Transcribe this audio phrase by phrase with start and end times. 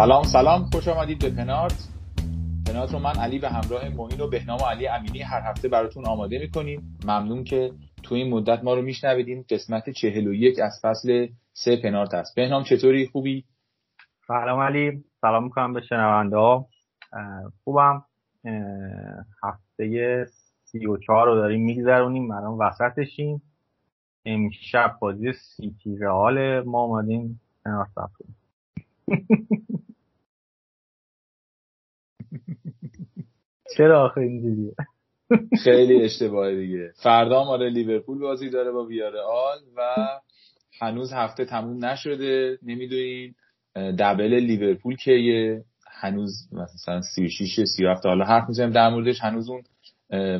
[0.00, 0.64] سلام سلام.
[0.72, 1.88] خوش آمدید به پنارت.
[2.66, 6.06] پنارت رو من علی به همراه موین و بهنام و علی امینی هر هفته براتون
[6.06, 6.98] آماده می‌کنیم.
[7.04, 11.76] ممنون که تو این مدت ما رو میشنویدیم قسمت چهل و یک از فصل سه
[11.82, 13.44] پنارت هست بهنام چطوری؟ خوبی؟
[14.28, 15.04] سلام علی.
[15.20, 16.66] سلام می‌کنم به شنونده ها.
[17.64, 18.04] خوبم.
[19.42, 20.26] هفته
[20.64, 22.30] سی و چهار رو داریم میگذرونیم.
[22.30, 23.42] الان وسطشیم.
[24.24, 27.88] امشب بازی سیتی رئال ما آمدیم پنارت
[33.76, 34.72] چرا آخه اینجوریه
[35.64, 36.92] خیلی اشتباهه دیگه.
[37.02, 39.96] فردا ما لیورپول بازی داره با ویارئال و
[40.80, 42.58] هنوز هفته تموم نشده.
[42.62, 43.34] نمی‌دونین
[43.74, 45.64] دبل لیورپول کیه؟
[46.00, 49.62] هنوز مثلا 36 37 حالا حرف می‌زنیم در موردش هنوز اون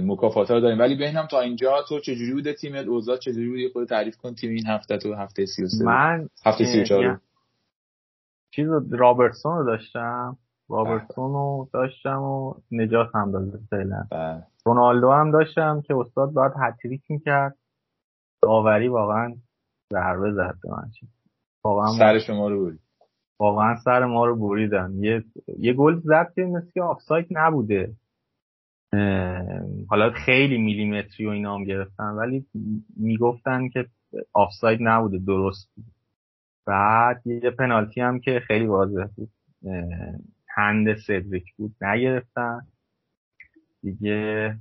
[0.06, 0.78] مکافات رو داریم.
[0.78, 4.50] ولی بهنم تا اینجا تو چجوری بوده تیمت؟ اوضاع چجوری بوده؟ خود تعریف کن تیم
[4.50, 7.20] این هفته تو هفته 33 من هفته 34
[8.50, 10.36] چیز رابرتسون رو داشتم.
[10.70, 14.06] رابرتسون رو داشتم و نجات هم داده فعلا.
[14.10, 14.42] بله.
[14.66, 17.56] رونالدو هم داشتم که استاد باید هتریک می‌کرد.
[18.42, 19.34] داوری واقعا
[19.92, 20.90] ضربه زد به من.
[21.64, 22.80] واقعا سر شما رو برید
[23.40, 24.92] واقعا سر ما رو بریدن.
[24.94, 25.24] یه
[25.58, 27.92] یه گل زد که مثل که آفساید نبوده.
[29.88, 32.46] حالا خیلی میلیمتری و اینا هم گرفتن ولی
[32.96, 33.86] می‌گفتن که
[34.32, 35.84] آفساید نبوده درست بود.
[36.66, 39.30] بعد یه پنالتی هم که خیلی واضح بود.
[40.54, 42.60] هند سدریک بود نگرفتن.
[43.82, 44.56] دیگه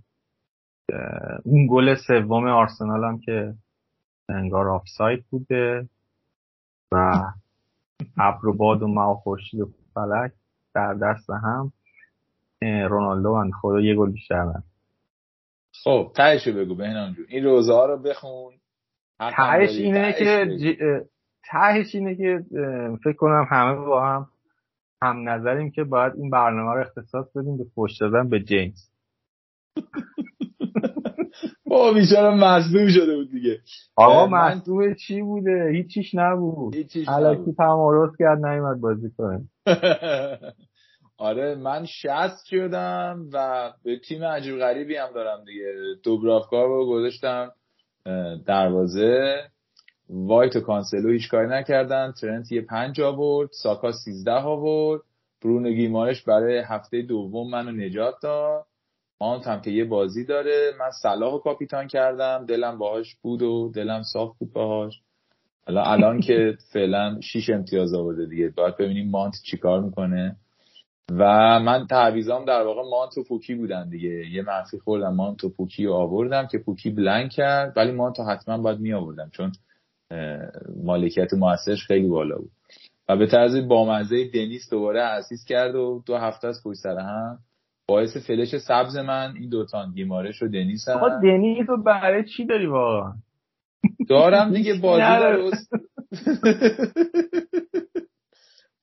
[1.43, 3.53] اون گل سوم آرسنال هم که
[4.29, 5.89] انگار آفساید بوده
[6.91, 7.23] و
[8.17, 10.31] ابر و باد و ما و خورشید و فلک
[10.75, 11.71] در دست هم
[12.61, 14.63] رونالدو من خدا یه گل بیشتر من
[15.83, 17.25] خب تهشو بگو بهنام جون.
[17.29, 18.53] این روزه ها رو بخون.
[19.19, 20.45] تهش اینه که
[21.43, 22.43] تهش اینه که
[23.03, 24.27] فکر کنم همه با هم
[25.01, 28.89] هم نظریم که باید این برنامه رو اختصاص بدیم به فوش دادن به جیمز.
[31.65, 33.59] با بیچاره مصدوم شده بود دیگه.
[33.95, 36.75] آقا مصدوم چی بوده؟ هیچیش نبود.
[37.05, 39.41] حالا تمارز کرد نیومد بازی کنه.
[41.17, 45.73] آره من شصت شدم و به تیم عجیب غریبی هم دارم دیگه.
[46.03, 47.51] دوبراوکا رو گذاشتم
[48.45, 49.41] دروازه.
[50.09, 52.11] وایت و کانسلو هیچ کاری نکردن.
[52.11, 55.01] ترنت یه پنج آورد ساکا سیزده آورد.
[55.43, 58.65] برونو گیمارش برای هفته دوم منو نجات داد.
[59.19, 60.71] مانت هم که یه بازی داره.
[60.79, 62.45] من صلاح و کاپیتان کردم.
[62.45, 65.01] دلم باهاش بود و دلم صاف بود باهاش.
[65.67, 68.49] حالا الان که فعلا شیش امتیاز آورده دیگه.
[68.49, 70.35] باید ببینیم مانت چیکار می‌کنه.
[71.11, 71.23] و
[71.59, 74.29] من تعویزام در واقع مانت و پوکی بودن دیگه.
[74.31, 75.15] یه منفی خوردم.
[75.15, 77.73] مانت و پوکی رو آوردم که پوکی بلنک کرد.
[77.77, 79.51] ولی مانت حتما باید می آوردم چون
[80.83, 82.51] مالکیت موثرش خیلی بالا بود.
[83.09, 87.39] و به طرز بامزه دنیس دوباره اسیس کرد و دو هفته از پشت سر هم
[87.87, 90.97] باعث فلش سبز من این دوتان گیمارش و دنیس هم.
[90.97, 93.13] آقا دنیس رو برای چی داری واقعا
[94.09, 95.03] دارم دیگه بازی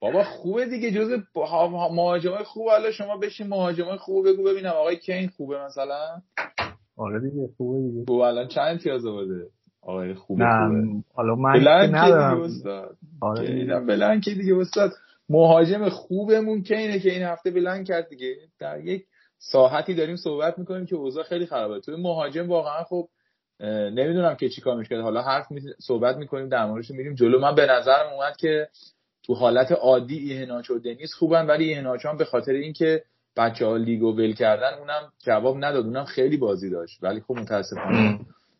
[0.01, 1.11] بابا خوبه دیگه جز
[1.93, 2.69] مهاجمای خوب.
[2.69, 6.22] حالا شما بشین مهاجمای خوب بگو ببینم آقای کین خوبه مثلا؟
[6.97, 8.05] آره دیگه خوبه دیگه.
[8.09, 9.47] خوب الان چند امتیاز آورده؟
[9.86, 11.60] آقای خوبه نه حالا من
[11.94, 12.50] ندارم.
[13.21, 14.56] آره که دیگه.
[14.56, 14.92] استاد.
[15.28, 18.36] مهاجم خوبمون که اینه که این هفته بلند کرد دیگه.
[18.59, 19.04] در یک
[19.38, 21.80] ساحتی داریم صحبت می‌کنیم که اوضاع خیلی خرابه.
[21.80, 23.09] توی مهاجم واقعا خب
[23.91, 25.00] نمی‌دونم که چیکار میشه.
[25.00, 25.60] حالا حرف می...
[25.78, 27.41] صحبت می‌کنیم در موردش میریم جلو.
[27.41, 28.68] من به نظرم اومد که
[29.22, 33.03] تو حالت عادی ایهناچ و دنیس خوبن ولی ایهناچ به خاطر اینکه
[33.36, 35.84] بچه ها لیگو ول کردن اونم جواب نداد.
[35.84, 36.98] اونم خیلی بازی داشت.
[37.03, 38.18] ولی خب متاسفانه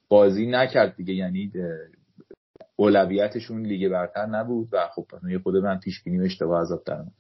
[0.09, 1.15] بازی نکرد دیگه.
[1.15, 1.53] یعنی
[2.77, 5.07] اولویتشون لیگ برتر نبود و خب
[5.43, 7.13] خود من پیش بینی اشتباه عذاب دارم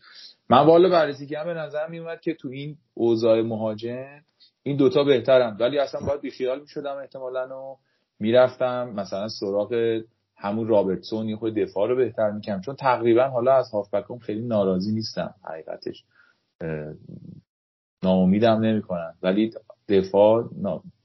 [0.50, 4.22] من والا بررسی کردم به نظر می اومد که تو این اوضاع مهاجم
[4.62, 5.56] این دوتا بهترن.
[5.60, 7.78] ولی اصلا باید بیخیال می شدم احتمالا و
[8.20, 10.00] می‌رفتم مثلا سراغ
[10.36, 14.92] همون رابرتسون یه خود دفاع رو بهتر می‌کنم چون تقریبا حالا از هافبکم خیلی ناراضی
[14.92, 15.34] نیستم.
[15.44, 16.04] حقیقتش
[18.02, 19.14] ناامیدم نمی‌کنن.
[19.22, 19.52] ولی
[19.88, 20.50] دفاع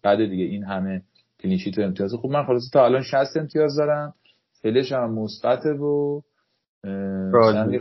[0.03, 1.01] بعد دیگه این همه
[1.43, 4.13] کلینشیت و امتیاز خوب؟ من خلاصه تا الان 60 امتیاز دارم.
[4.61, 6.21] فلش هم مثبته و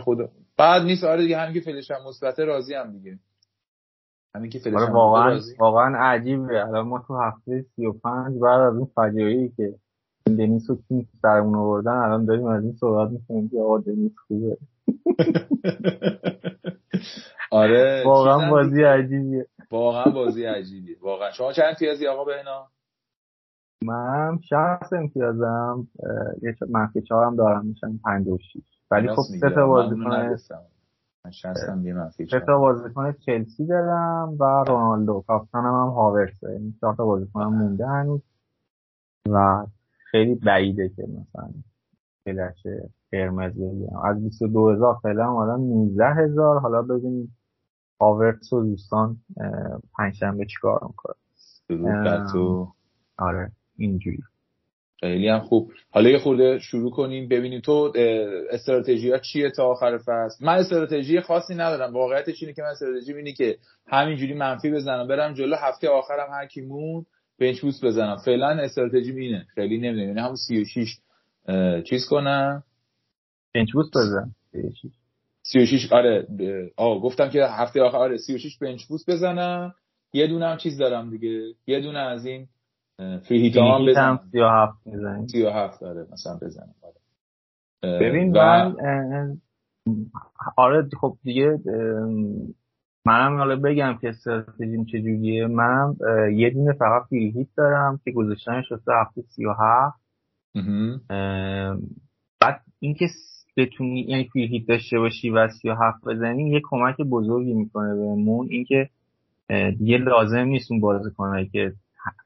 [0.04, 0.18] خود
[0.58, 1.04] بعد نیست.
[1.04, 3.18] آره دیگه همین که فلش هم مثبته راضی هم دیگه.
[4.34, 6.66] همین که فلش آره واقعا واقعا عجیبه.
[6.66, 9.74] الان ما تو هفته 35 بعد از اون فجایعی که
[10.26, 14.56] دنیس و کینگ سرمون آوردن الان داریم از این صحبت می‌کنیم که آقا دنیس خوبه.
[17.50, 19.46] آره واقعا بازی عجیبیه.
[19.70, 20.96] واقعا بازی عجیبیه.
[21.00, 21.30] واقعا.
[21.30, 22.66] شما چند امتیازی آقا بهنا؟
[23.84, 25.88] من 60 امتیازم
[26.42, 28.56] یه منفی چهارم دارم میشن 56
[28.90, 30.36] ولی خب سه تا بازیکن
[32.30, 35.24] سه تا بازیکن چلسی دارم و رونالدو.
[35.26, 36.50] کاپیتانم هم هاورسه.
[36.50, 38.20] این چهار تا بازیکنم مونده هنوز.
[39.28, 39.66] و
[40.10, 41.50] خیلی بعیده که مثلا
[42.26, 42.66] پلش
[43.12, 43.96] قرمز بگیرم.
[44.04, 46.60] از 22 هزار فعلا اومدن 19 هزار.
[46.60, 47.36] حالا ببینیم
[48.00, 49.16] هاورتس و دوستان
[49.98, 52.72] پنجشنبه چیکار می‌کنه تو.
[53.18, 53.52] آره.
[53.80, 54.18] اینجوری.
[55.00, 55.72] خیلی هم خوب.
[55.90, 57.28] حالا یه خورده شروع کنیم.
[57.28, 57.92] ببینیم تو
[58.50, 61.92] استراتژی ها چیه تا آخر فصل؟ من استراتژی خاصی ندارم.
[61.92, 65.08] واقعیتش اینه که من استراتژی اینه که همینجوری منفی بزنم.
[65.08, 67.06] برم جلو هفته آخرم هر کی مون
[67.38, 68.16] بنچ بوست بزنم.
[68.16, 69.46] فعلا استراتژی اینه.
[69.54, 70.08] خیلی نمی‌دونم.
[70.08, 70.98] یعنی همون 36
[71.84, 72.62] چیز کنم؟
[73.54, 74.34] بنچ بوست بزن.
[75.42, 76.26] 36 آره.
[76.76, 79.74] آه گفتم که هفته آخر آره 36 بنچ بوست بزنم.
[80.12, 81.54] یه دونه هم چیز دارم دیگه.
[81.66, 82.46] یه دونه از این
[83.28, 86.74] فری هیت هم بزنم 37 می‌زنیم 37 آره مثلا بزنم.
[86.82, 86.94] آره.
[88.00, 88.40] ببین و...
[88.40, 89.36] من
[90.56, 91.58] آره خب دیگه
[93.06, 95.46] منم حالا بگم که استراتژیم چجوریه.
[95.46, 95.96] منم
[96.32, 100.00] یه دونه فقط فیل هیت دارم که گذاشتنش شده هفته 37
[102.40, 103.06] بعد اینکه
[103.56, 108.48] بتونی یعنی فیل هیت داشته باشی و 37 بزنی یه کمک بزرگی می‌کنه بهمون.
[108.50, 108.88] اینکه
[109.78, 111.72] دیگه لازم نیست اون بازیکنایی که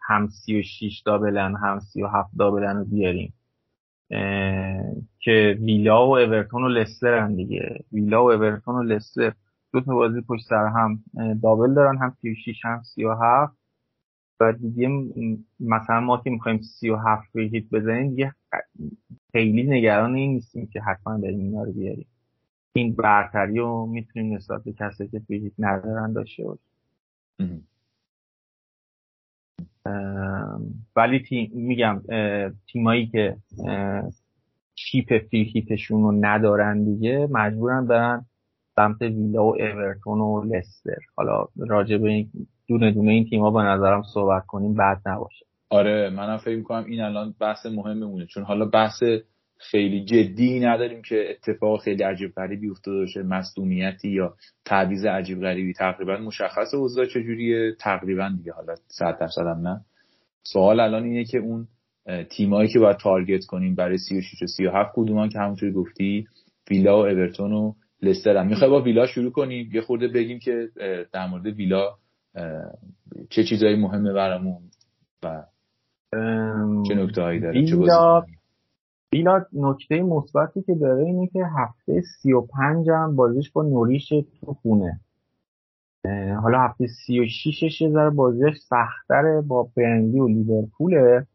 [0.03, 3.32] هم 36 دابلن هم 37 دابلن رو بیاریم.
[5.19, 7.85] که ویلا و اورتون و لستر هم دیگه.
[7.93, 9.32] ویلا و اورتون و لستر.
[9.73, 11.05] دو تا بازی پشت سر هم
[11.43, 13.56] دابل دارن هم 36 هم 37
[14.41, 14.88] و دیگه
[15.61, 18.35] مثلا ما که می‌خوایم 37 رو هیت بزنیم دیگه
[19.32, 22.06] خیلی نگران این نیستیم که حتما بریم اینا رو بیاریم.
[22.73, 27.69] این برتری رو می‌تونیم نسبت به کسی که فیزیک ندارن داشته باشیم.
[30.97, 32.03] ولی تیم میگم
[32.73, 33.37] تیمایی که
[34.75, 38.25] چیپ فیلهیتشون رو ندارن دیگه مجبورن برن
[38.77, 40.99] سمت ویلا و اورتون و لستر.
[41.17, 42.31] حالا راجع به این
[42.69, 45.47] دونه دونه این تیما به نظرم صحبت کنیم بعد نباشه.
[45.71, 48.27] آره منم فکر می‌کنم این الان بحث مهممونه.
[48.27, 49.03] چون حالا بحث
[49.71, 54.35] خیلی جدی نداریم که اتفاق خیلی عجیب غریبی افتاده باشه مصدومیتی یا
[54.65, 55.73] تعویض عجیب غریبی.
[55.73, 59.81] تقریبا مشخص اوضاع چجوریه؟ تقریبا دیگه حالا 100 درصد هم نه.
[60.43, 61.69] سوال الان اینه که اون
[62.31, 66.27] تیمایی که باید تارگت کنیم برای 36 و 37 کدومان که همونطوری گفتی؟
[66.71, 67.73] ویلا و اورتون و
[68.03, 68.47] لستر هم.
[68.47, 70.69] می‌خوای با ویلا شروع کنیم؟ یه خورده بگیم که
[71.13, 71.94] در مورد ویلا
[73.31, 74.63] چه چیزایی مهمه برامون
[75.23, 75.43] و
[76.89, 77.77] چه نکته هایی داره؟ چه
[79.15, 85.01] ویلا نکته مثبتی که داره اینه که هفته 35 هم بازیش با نوریش تو خونه.
[86.43, 91.27] حالا هفته 36 یه ذره بازیش سختره با برنلی و لیورپوله.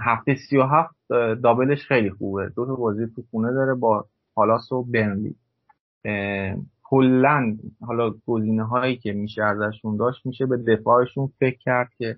[0.00, 0.94] هفته 37
[1.42, 2.48] دابلش خیلی خوبه.
[2.48, 4.04] دو تا بازی تو خونه داره با
[4.34, 5.36] پالاس و برنلی.
[6.82, 12.16] کلا حالا گزینه هایی که میشه ازشون داشت میشه به دفاعشون فکر کرد که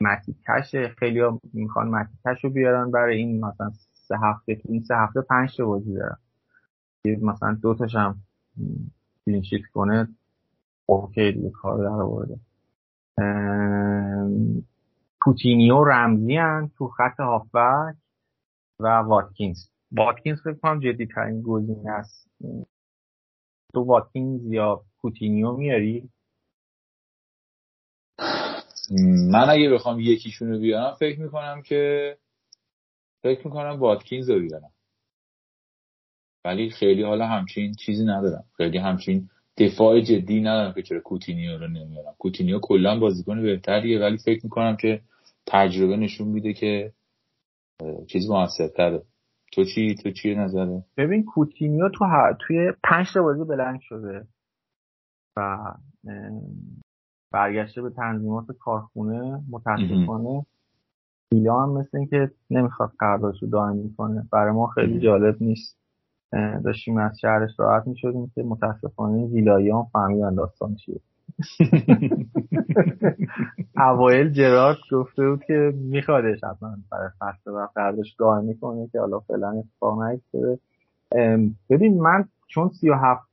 [0.00, 5.20] متیکش خیلی ها می‌خوان متیکش رو بیارن برای این مثلا سه هفته این سه هفته
[5.20, 6.18] پنج تا بازی دارن.
[7.22, 8.22] مثلا دو تاش هم
[9.26, 10.08] clean sheet کنه
[10.86, 12.38] اوکی دیگه کار در آورده.
[15.20, 17.96] کوتینیو رمزی هن تو خط هافبک
[18.80, 19.68] و واتکینز.
[19.92, 22.30] واتکینز فکر کنم جدی ترین گزینه است.
[23.74, 26.10] تو واتکینز یا کوتینیو میاری؟
[29.30, 32.16] من اگه بخوام یکیشون رو بیارم فکر می‌کنم که
[33.22, 34.70] فکر می‌کنم واتکینز رو بیارم.
[36.44, 38.44] ولی خیلی حالا همچین چیزی ندارم.
[38.56, 39.28] خیلی همچین
[39.58, 42.14] دفاع جدی ندارم که چرا کوتینیو رو نمیارم.
[42.18, 45.00] کوتینیو کلا بازیکن بهتریه ولی فکر می‌کنم که
[45.46, 46.92] تجربه نشون میده که
[48.06, 49.02] چیز موثرتره
[49.52, 52.04] تو چی تو چیه نظره ببین کوتینیو تو
[52.46, 54.26] توی پنج تا بازی بلند شده
[55.36, 55.58] و
[57.36, 60.46] برگشته به تنظیمات کارخونه متاسفانه
[61.32, 65.78] ویلا هم مثل اینکه نمی‌خواد قراردادش رو دائمی کنه برای ما خیلی جالب نیست.
[66.64, 71.00] داشتیم از شهرش راحت می‌شدیم که متاسفانه ویلایی هم فهمیدن داستان چیه.
[73.88, 79.20] اوایل جرارد گفته بود که میخوادش حتما برای فصل و قراردادش دائمی کنه که حالا
[79.20, 80.58] فعلا اتفاق نیفتاده.
[81.70, 83.28] ببین من چون سی و هفت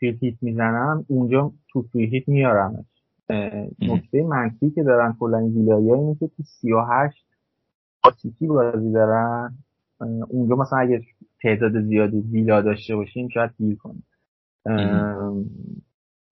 [0.00, 2.97] هیت می‌زنم اونجا تو فری هیت میارمش.
[3.80, 7.26] نکته منفی که دارن کلا ویلایی اینه که تو سی و هشت
[8.22, 9.58] سیتی بازی دارن.
[10.28, 11.02] اونجا مثلا اگه
[11.42, 14.04] تعداد زیادی ویلا داشته باشیم شاید گیر کنیم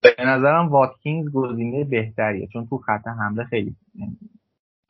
[0.02, 3.76] به نظرم واتکینز گزینه بهتریه چون تو خط حمله خیلی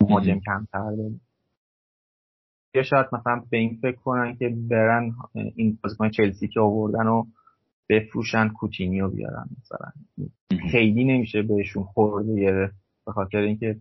[0.01, 1.15] مهاجم کمتر داره
[2.75, 7.25] یا شاید مثلا به این فکر کنن که برن این بازیکن چلسی که آوردن و
[7.89, 9.91] بفروشن کوتینیو بیارن مثلا.
[10.71, 12.75] خیلی نمیشه بهشون خورده گرفت.
[13.07, 13.77] به خاطر اینکه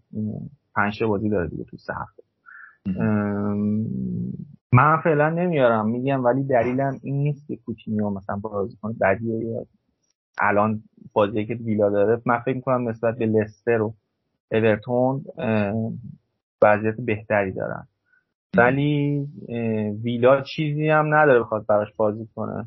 [0.75, 2.23] پنج بازی داره دیگه تو سه هفته.
[4.71, 5.89] من فعلا نمیارم.
[5.89, 9.65] میگم ولی دلیلم این نیست که کوتینیو مثلا بازیکن بدیه
[10.37, 10.83] الان
[11.13, 12.21] بازی که ویلا داره.
[12.25, 13.93] من فکر می‌کنم نسبت به لستر و
[14.51, 15.25] اورتون
[16.61, 17.87] وضعیت بهتری دارن.
[18.57, 19.27] ولی
[20.03, 22.65] ویلا چیزی هم نداره بخواد براش بازی کنه.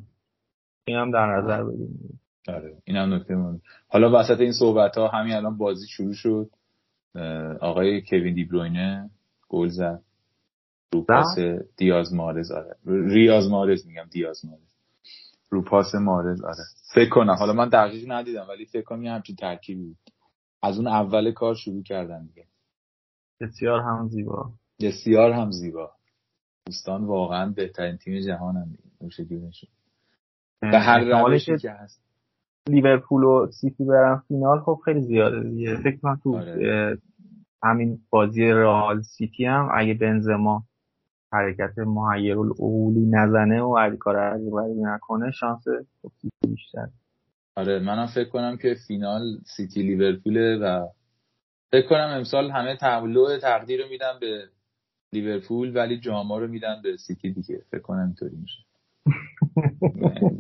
[0.88, 2.20] این هم در نظر بگیریم.
[2.48, 6.50] آره این هم نکته مهم حالا وسط این صحبت ها همین الان بازی شروع شد.
[7.60, 9.10] آقای کوین دیبروینه
[9.48, 10.02] گل زد.
[10.92, 11.38] رو پاس
[11.76, 12.76] دیاز مارز آره.
[12.86, 14.74] ریاز مارز میگم دیاز مارز.
[15.50, 16.64] رو پاس مارز آره.
[16.94, 17.34] فکر کنم.
[17.34, 19.96] حالا من دقیق ندیدم ولی فکر کنم یه همچین ترکیبی بود.
[20.62, 22.46] از اون اول کار شروع کردن دیگه.
[23.40, 24.52] بسیار هم زیبا.
[24.80, 25.90] بسیار هم زیبا.
[26.66, 29.38] دوستان واقعا بهترین تیم جهان هم دیگه
[30.60, 32.02] به هر روشی که هست
[32.68, 35.76] لیورپول و سیتی برن فینال خب خیلی زیاده دیگه.
[35.76, 36.98] فکر کنم تو آره.
[37.62, 40.62] همین بازی رئال سیتی هم اگه بنزما
[41.32, 45.64] حرکت محیرالعقولی نزنه و علی کار عجیب نکنه شانس
[46.02, 46.88] سیتی بیشتر
[47.56, 49.22] آره منم فکر کنم که فینال
[49.56, 50.86] سیتی لیورپوله و
[51.72, 54.48] فکر کنم امسال همه لوح تقدیر رو میدن به
[55.12, 57.62] لیورپول ولی جام رو میدن به سیتی دیگه.
[57.70, 58.67] فکر کنم اینطوری میشه.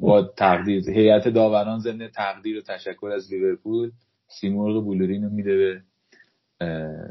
[0.00, 3.90] با تقدیر هیئت داوران ضمن تقدیر و تشکر از لیورپول
[4.40, 5.82] سیمرغ بلورین رو میده به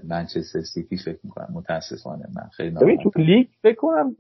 [0.04, 2.26] منچستر سیتی فکر می‌کنم متاسفانه.
[2.36, 4.16] من خیلی ببین تو لیگ فکر کنم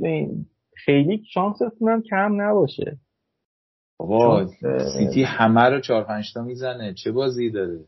[0.75, 2.97] خیلی شانستون هم کم نباشه.
[3.99, 4.47] بابا
[4.93, 6.93] سیتی همه رو چهار پنج تا می‌زنه.
[6.93, 7.79] چه بازی داره؟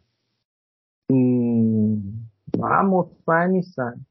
[2.59, 4.05] من مطمئن نیستم.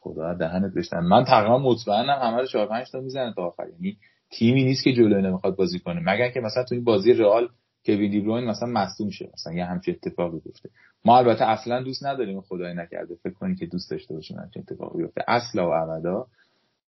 [0.00, 3.68] خدا دهنت بشتن من تقریبا مطمئنم همه رو چهار پنج تا می‌زنه تا آخر.
[3.68, 3.96] یعنی
[4.30, 6.00] تیمی نیست که جلوی نمی‌خواد بازی کنه.
[6.00, 7.48] مگر که مثلا تو این بازی رئال
[7.86, 10.70] کوین دیبروین مثلا مصدوم شه مثلا یه همچین اتفاقی بیفته.
[11.04, 13.14] ما البته اصلا دوست نداریم خدای نکرده.
[13.14, 15.24] فکر کنیم که دوست داشته باشیم همچین اتفاقی بیفته.
[15.28, 16.26] اصلا و ابدا.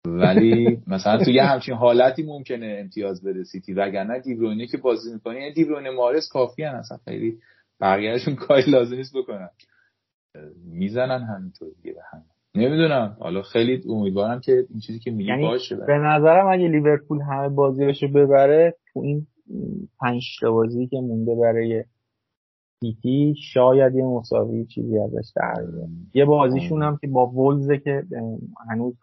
[0.07, 3.73] ولی مثلا تو یه همچین حالتی ممکنه امتیاز بده سیتی.
[3.73, 7.39] وگرنه دیبروینه که بازی می‌کنه یعنی دیبروینه مارس کافی هن اصلا خیلی
[7.81, 9.51] بقیهشون کاری لازم نیست بکنن.
[10.65, 13.17] می‌زنن همینطور دیگه به هم نمی‌دونم.
[13.21, 15.77] حالا خیلی امیدوارم که این چیزی که میگی یعنی باشه.
[15.77, 19.27] به نظرم اگه لیورپول همه بازیاشو ببره تو این
[20.01, 21.85] پنج تا بازی که مونده برای
[22.81, 25.65] سیتی شاید یه مساوی چیزی ازش در
[26.15, 28.03] یه بازیشون هم که با ولزه که
[28.71, 28.95] هنوز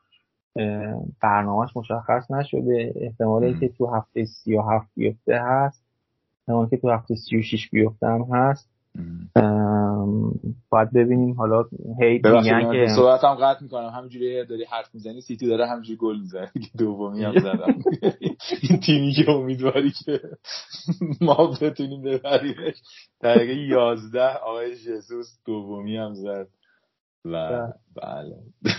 [1.22, 2.94] برنامهش مشخص نشده.
[2.96, 5.86] احتمالی که تو هفته سی و هفت بیفته هست.
[6.42, 8.70] احتمالی که تو هفته سی و شیش بیفته هم هست.
[10.70, 11.34] باید ببینیم.
[11.34, 11.64] حالا
[12.02, 13.90] هی میگن که صحبت هم قطع می‌کنم.
[13.90, 16.52] همینجوری داری حرف می‌زنی سیتی داره همینجوری گل می‌زنه.
[16.80, 17.76] دومی هم زدم.
[18.70, 20.20] این تیمی که امیدواری که
[21.22, 22.76] ما بتونیم ببریمش.
[23.22, 26.48] دقیقه یازده آقای جسوس دومی هم زد.
[27.26, 28.36] و بله.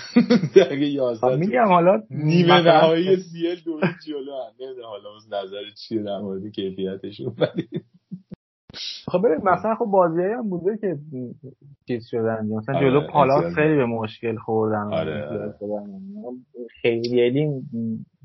[0.56, 4.52] دقیقه یازده میگم حالا نیمه نهایی سیل دو جلو هم.
[4.60, 5.08] نمی‌دونم حالا
[5.44, 7.68] نظر چیه در مورد کیفیتشون ولی
[9.06, 10.96] خب ببین مثلا خب بازی هم بوده که
[11.88, 12.46] چیز شدن.
[12.46, 14.92] مثلا آره، جلو پالاس خیلی به مشکل خوردن.
[14.92, 15.54] آره, آره.
[16.82, 17.62] خیلی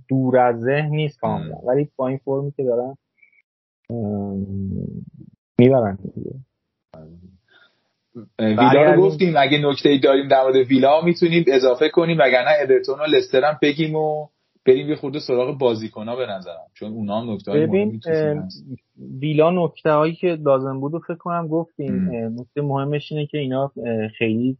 [0.10, 1.56] دور از ذهن نیست کاملا.
[1.68, 2.96] ولی با این فرمی که دارن
[5.60, 5.98] می‌برن
[8.40, 13.00] ویلا رو گفتیم اگه نکته ای داریم در مورد ویلا می‌تونیم اضافه کنیم وگرنه ادرتون
[13.00, 14.28] و لستر هم بگیم و
[14.68, 18.02] بریم یه خورده سراغ بازیکن به نظرم چون اونا هم نکته ببین
[19.22, 23.72] ویلا نکته هایی که لازم بود و فکر کنم گفتیم نکته مهمش اینه که اینا
[24.18, 24.58] خیلی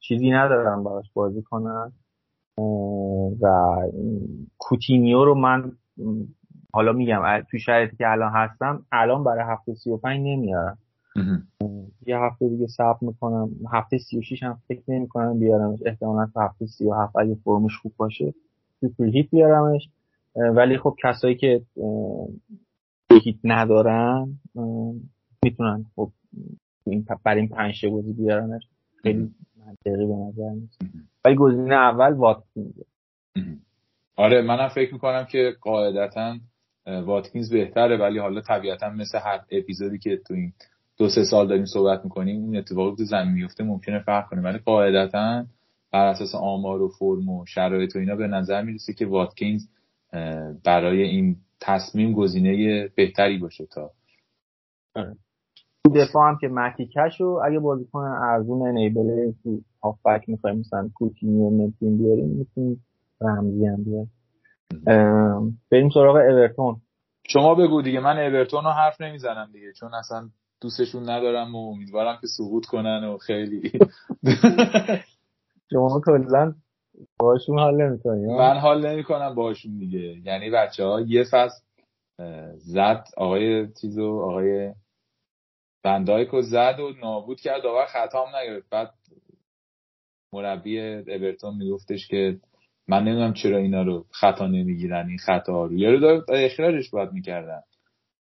[0.00, 1.92] چیزی ندارن براش بازی کنن.
[3.40, 3.76] و
[4.58, 5.72] کوتینیو رو من
[6.72, 10.78] حالا میگم تو شرایطی که الان هستم الان برای هفته سی و پنج نمیارم.
[12.06, 13.50] یه هفته دیگه صبر می‌کنم.
[13.72, 15.78] هفته 36 هم فکر نمی‌کنم بیارمش.
[15.86, 18.34] احتمالا تا هفته 37 اگه فرمش خوب باشه.
[18.80, 19.88] تو هیت بیارمش
[20.36, 21.62] ولی خب کسایی که
[23.24, 24.38] هیت ندارن
[25.42, 26.10] می‌تونن خب
[27.24, 28.62] برای این پنج بازی بیارنش.
[29.02, 29.30] خیلی
[29.66, 30.80] منطقی به نظر نیست.
[31.24, 32.72] ولی گزینه اول واتکینز.
[34.16, 36.36] آره منم فکر می‌کنم که قاعدتا
[36.86, 40.52] واتکینز بهتره ولی حالا طبیعتا مثل هر اپیزودی که تو این
[40.98, 44.42] دو سه سال داریم صحبت می‌کنیم اون اتفاقی تو زمین میفته ممکنه فرق کنه.
[44.42, 45.44] ولی قاعدتا
[45.96, 49.68] بر اساس آمار و فرم و شرایط و اینا به نظر می‌رسه که واتکینز
[50.64, 53.90] برای این تصمیم گزینه بهتری باشه تا.
[54.94, 55.16] آره.
[55.94, 61.50] دفاع هم که مکیکش رو اگه بازیکن ارزون انیبل تو هافبک می‌خوایم مثلا کوتینی و
[61.50, 62.84] متین بیاریم می‌تونیم
[63.20, 64.12] رمزی هم بیاریم.
[65.70, 66.76] بریم سراغ اورتون.
[67.28, 70.28] شما بگو دیگه من اورتون رو حرف نمی‌زنم دیگه چون اصلا
[70.60, 73.72] دوستشون ندارم و امیدوارم که سقوط کنن و خیلی.
[75.70, 76.54] شما کلا
[77.18, 80.20] باشون حال نمی‌کنی من حال نمی‌کنم باشون دیگه.
[80.24, 81.62] یعنی بچه ها یه فصل
[82.56, 84.74] زد آقای چیزو آقای
[85.84, 87.62] بندایکو زد و نابود کرد.
[87.62, 88.68] داور خطا هم نگرفت.
[88.70, 88.94] بعد
[90.32, 92.40] مربی اورتون میگفتش که
[92.88, 95.74] من نمی‌دونم چرا اینا رو خطا نمی‌گیرن این خطا رو.
[95.74, 97.62] یارو دار اخراجش باید می‌کردن.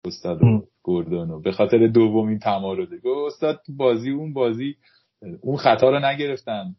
[0.05, 0.41] استاد
[0.83, 4.77] گوردونو به خاطر دومین تمارده گفت استاد بازی اون بازی
[5.41, 6.77] اون خطا رو نگرفتن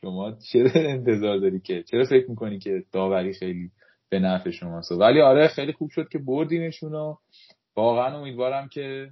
[0.00, 3.70] شما چرا انتظار داری که چرا فکر می‌کنی که داوری خیلی
[4.08, 7.14] به نفع شماست؟ ولی آره خیلی خوب شد که بردیمشون و
[7.76, 9.10] واقعا امیدوارم که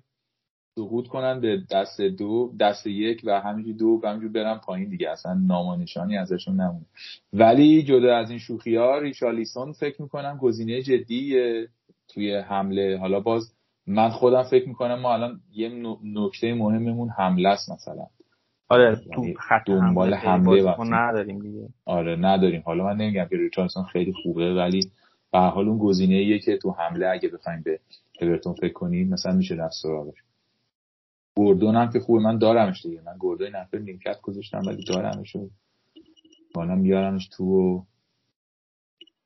[0.78, 5.10] سقوط کنن به دست دو دست یک و همینجور دو و همینجور برن پایین دیگه.
[5.10, 6.86] اصلا نامانشانی ازشون نمونه.
[7.32, 11.68] ولی جدا از این شوخی ها ریشالیسون فکر می‌کنم گزینه جدیه
[12.08, 12.98] توی حمله.
[12.98, 13.52] حالا باز
[13.86, 15.68] من خودم فکر می‌کنم ما الان یه
[16.04, 18.06] نکته مهممون حمله است مثلا.
[18.68, 21.68] آره تو یعنی خط دنبال حمله نداریم دیگه.
[21.84, 22.62] آره نداریم.
[22.64, 24.80] حالا من نمیگم که ریچارلسون خیلی خوبه ولی
[25.32, 27.80] به حال اون گزینه ایه که تو حمله اگه بخوایم به
[28.20, 30.18] اورتون فکر کنیم مثلا میشه رفت سراغش.
[31.36, 33.00] گوردون هم که خوبه من دارمش دیگه.
[33.06, 35.50] من گوردون نفر نیمکت گذاشتم ولی دارمش و
[36.54, 37.82] بالا میارمش تو و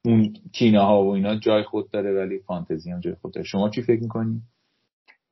[0.05, 3.47] اون کینه ها و اینا جای خود داره ولی فانتزی هم جای خود داره.
[3.47, 4.43] شما چی فکر می‌کنی؟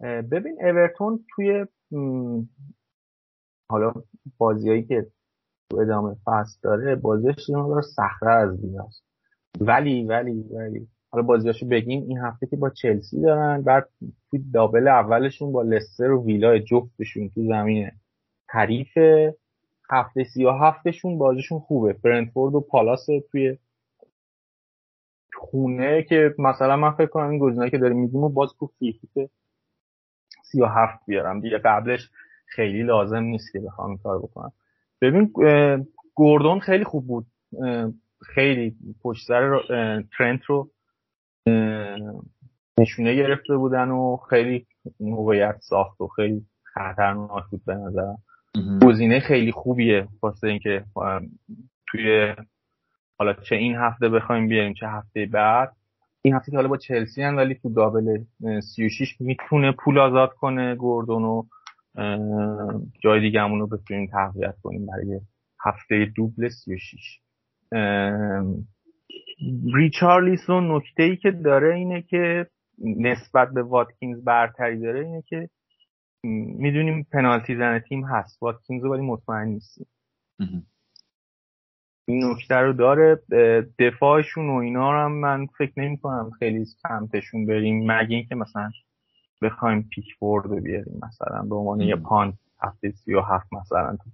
[0.00, 1.66] ببین اورتون توی
[3.68, 3.92] حالا
[4.38, 5.06] بازیایی که
[5.70, 8.80] تو ادامه فصل داره بازیش یه مقدار سخته از دیگه
[9.60, 10.88] ولی ولی ولی.
[11.10, 13.88] حالا بازیاشو بگیم این هفته که با چلسی دارن بعد
[14.30, 17.90] تو دابل اولشون با لستر و ویلا جفتشون تو زمین
[18.48, 18.98] حریف
[19.90, 21.92] هفته سی و هفتشون بازیشون خوبه.
[21.92, 23.58] برنتفورد و پالاس توی
[25.34, 29.30] خونه که مثلا من فکر کنم این گزینه‌ای که داریم میگیم باز تو فیفیت
[30.44, 31.40] سی و هفت بیارم.
[31.40, 32.10] دیگه قبلش
[32.46, 34.52] خیلی لازم نیست که بخوام این کار بکنم.
[35.00, 35.32] ببین
[36.14, 37.26] گوردون خیلی خوب بود.
[38.34, 39.60] خیلی پشت سر
[40.18, 40.70] ترنت رو
[42.80, 44.66] نشونه گرفته بودن و خیلی
[45.00, 48.14] موقعیت ساخت و خیلی خطرناک بود به نظر
[48.82, 50.84] گزینه خیلی خوبیه واسه اینکه
[51.88, 52.34] توی
[53.18, 55.72] حالا چه این هفته بخوایم بیاریم چه هفته بعد.
[56.22, 58.24] این هفته که حالا با چلسی هم ولی تو دابل
[58.60, 61.42] 36 می‌تونه پول آزاد کنه گوردون و
[63.04, 65.20] جای دیگه همون رو بتونیم تقویت کنیم برای
[65.64, 67.20] هفته دوبل 36
[69.74, 72.46] ریچارلیسون نکته ای که داره اینه که
[72.78, 75.48] نسبت به واتکینز برتری داره اینه که
[76.58, 78.42] می‌دونیم پنالتی زن تیم هست.
[78.42, 79.86] واتکینز رو ولی مطمئن نیستیم.
[82.08, 83.22] این نکته رو داره.
[83.78, 87.92] دفاعشون و اینا رو هم من فکر نمی کنم خیلی سمتشون بریم.
[87.92, 88.70] مگه اینکه مثلا
[89.42, 93.96] بخوایم پیک بورد رو بیاریم مثلا به عنوان یه پان هفته سی و هفت مثلا
[93.96, 94.10] تو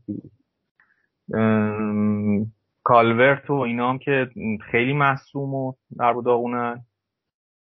[2.82, 4.30] کالورت و اینا هم که
[4.70, 6.84] خیلی مصوم و در داغونن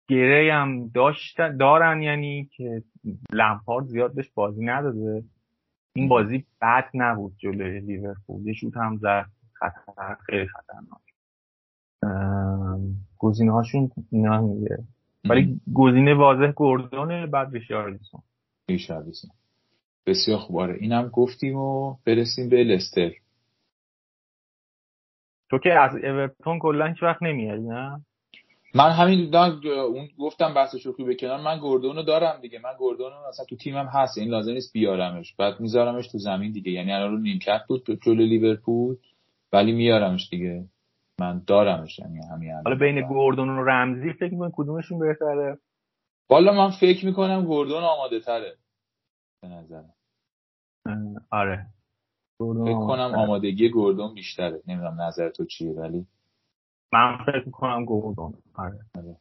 [0.08, 2.82] گره هم داشتن دارن یعنی که
[3.32, 5.24] لمپارد زیاد بهش بازی نداده.
[5.92, 8.46] این بازی بد نبود جلوی لیورپول.
[8.46, 9.26] یه شوت هم زد.
[9.52, 11.04] خطر خیلی خطرناک.
[13.18, 14.78] گزینه هاشون اینا میگه
[15.28, 18.20] ولی گزینه واضح گوردونه بعد ریشاردسون
[18.68, 19.30] ریشاردسون
[20.06, 20.56] بسیار خوب.
[20.56, 23.10] آره اینم گفتیم و برسیم به لستر.
[25.50, 28.00] تو که از اورتون کلا هیچ وقت نمیاری نه؟
[28.74, 32.58] من همین اون گفتم بحث شوخی به کنار من گوردونو دارم دیگه.
[32.58, 35.34] من گوردونو اصلا تو تیمم هست این لازم نیست بیارمش.
[35.34, 36.72] بعد میذارمش تو زمین دیگه.
[36.72, 38.96] یعنی الان رو نیمکت بود جلو لیورپول
[39.52, 40.64] ولی میارمش دیگه.
[41.20, 45.58] من دارمش یعنی همین حالا بین گوردون و رمزی فکر می‌کنی کدومشون بهتره؟
[46.30, 48.56] والا من فکر می‌کنم گوردون آماده تره
[49.42, 49.94] به نظرم.
[51.30, 51.66] آره.
[52.38, 54.62] فکر کنم آمادگی گوردون بیشتره.
[54.66, 56.06] نمی‌دونم نظر تو چیه ولی
[56.92, 58.34] من فکر می‌کنم گوردون.
[58.54, 59.16] آره, آره.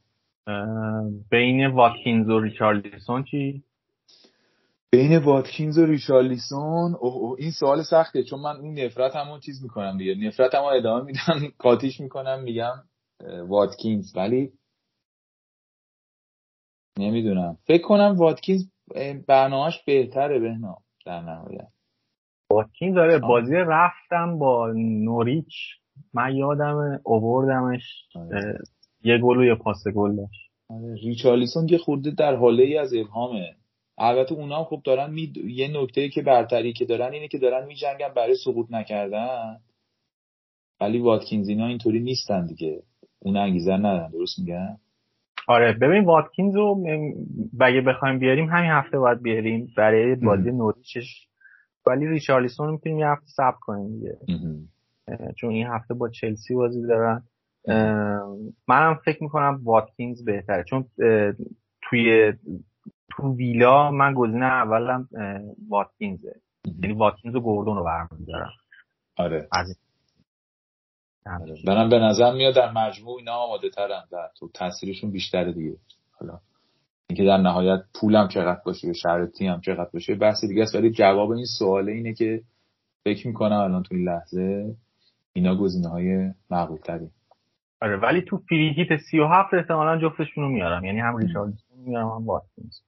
[1.29, 3.63] بین واتکینز و ریچارلیسون چی؟
[4.93, 9.63] بین واتکینز و ریچارلیسون اوه اوه این سوال سخته چون من اون نفرت همون چیز
[9.63, 10.15] می‌کنم دیگه.
[10.27, 12.73] نفرت هم ادامه میدم قاطیش می‌کنم میگم
[13.47, 14.17] واتکینز.
[14.17, 14.51] ولی
[16.97, 17.58] نمی‌دونم.
[17.67, 18.62] فکر کنم واتکینز
[19.27, 21.67] برنامهش بهتره بهنا در نهایت.
[22.51, 25.53] واتکینز داره بازی رفتم با نوریچ.
[26.13, 28.58] من یادم اووردمش آره.
[29.03, 30.51] یه گل و یه پاس گل داشت.
[30.69, 33.56] آره ریچارلیسون یه خورده در حاله ای از ابهامه.
[33.97, 35.34] البته اونا هم خب دارن می...
[35.45, 39.60] یه نکته که برتری که دارن اینه که دارن میجنگن برای سقوط نکردن.
[40.82, 42.84] ولی واتکینز اینا اینطوری نیستن دیگه.
[43.19, 44.77] اون انگیزه ندارن درست میگن
[45.47, 46.84] آره ببین واتکینز رو
[47.62, 51.27] اگه بخوایم بیاریم همین هفته باید بیاریم برای بازی نوریچش.
[51.88, 54.17] ولی ریچارلیسون رو می‌تونیم یه هفته صبر کنیم دیگه.
[55.38, 57.23] چون این هفته با چلسی بازی دارن.
[58.67, 60.63] منم فکر می‌کنم واتکینز بهتره.
[60.63, 60.86] چون
[61.89, 62.34] توی
[63.15, 65.08] تو ویلا من گزینه اولم
[65.69, 66.36] واتکینزه.
[66.82, 68.52] یعنی واتکینز و گوردون رو برمیدارم
[69.17, 69.47] آره.
[69.52, 69.78] از
[71.67, 75.78] برم به نظر میاد در مجموع اینا آماده ترن در تو تاثیرشون بیشتره دیگه.
[76.19, 76.39] حالا
[77.10, 80.76] اینکه در نهایت پولم چقدر باشه یا شرطی هم چقدر باشه بحث دیگه است.
[80.76, 82.41] ولی جواب این سواله اینه که
[83.04, 84.76] فکر می‌کنم الان تو این لحظه
[85.34, 87.10] اینا گزینه های معقول تری
[87.82, 90.86] آره ولی تو فریهیت 37 احتمالا جفتشون رو میارم.
[90.86, 92.80] یعنی هم ریچاردسون میارم هم واتکینز.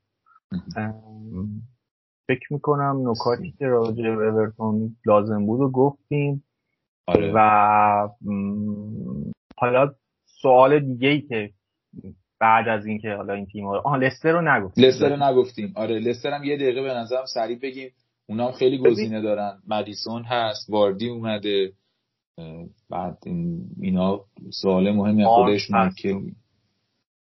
[2.27, 6.43] فکر می‌کنم نکاتی که راجع به اورتون لازم بود و گفتیم.
[7.07, 7.33] آره.
[7.35, 8.09] و
[9.57, 9.93] حالا
[10.41, 11.49] سوال دیگه ای که
[12.39, 14.83] بعد از اینکه حالا این تیم آها لستر رو نگفتیم.
[14.85, 15.73] لستر رو نگفتیم.
[15.75, 17.89] آره لستر هم یه دقیقه به نظرم سریع بگیم.
[18.29, 19.61] اونا هم خیلی گزینه دارن.
[19.67, 21.71] مدیسون هست واردی اومده.
[22.89, 23.17] بعد
[23.81, 24.19] اینا
[24.51, 26.21] سوال مهمی خودش که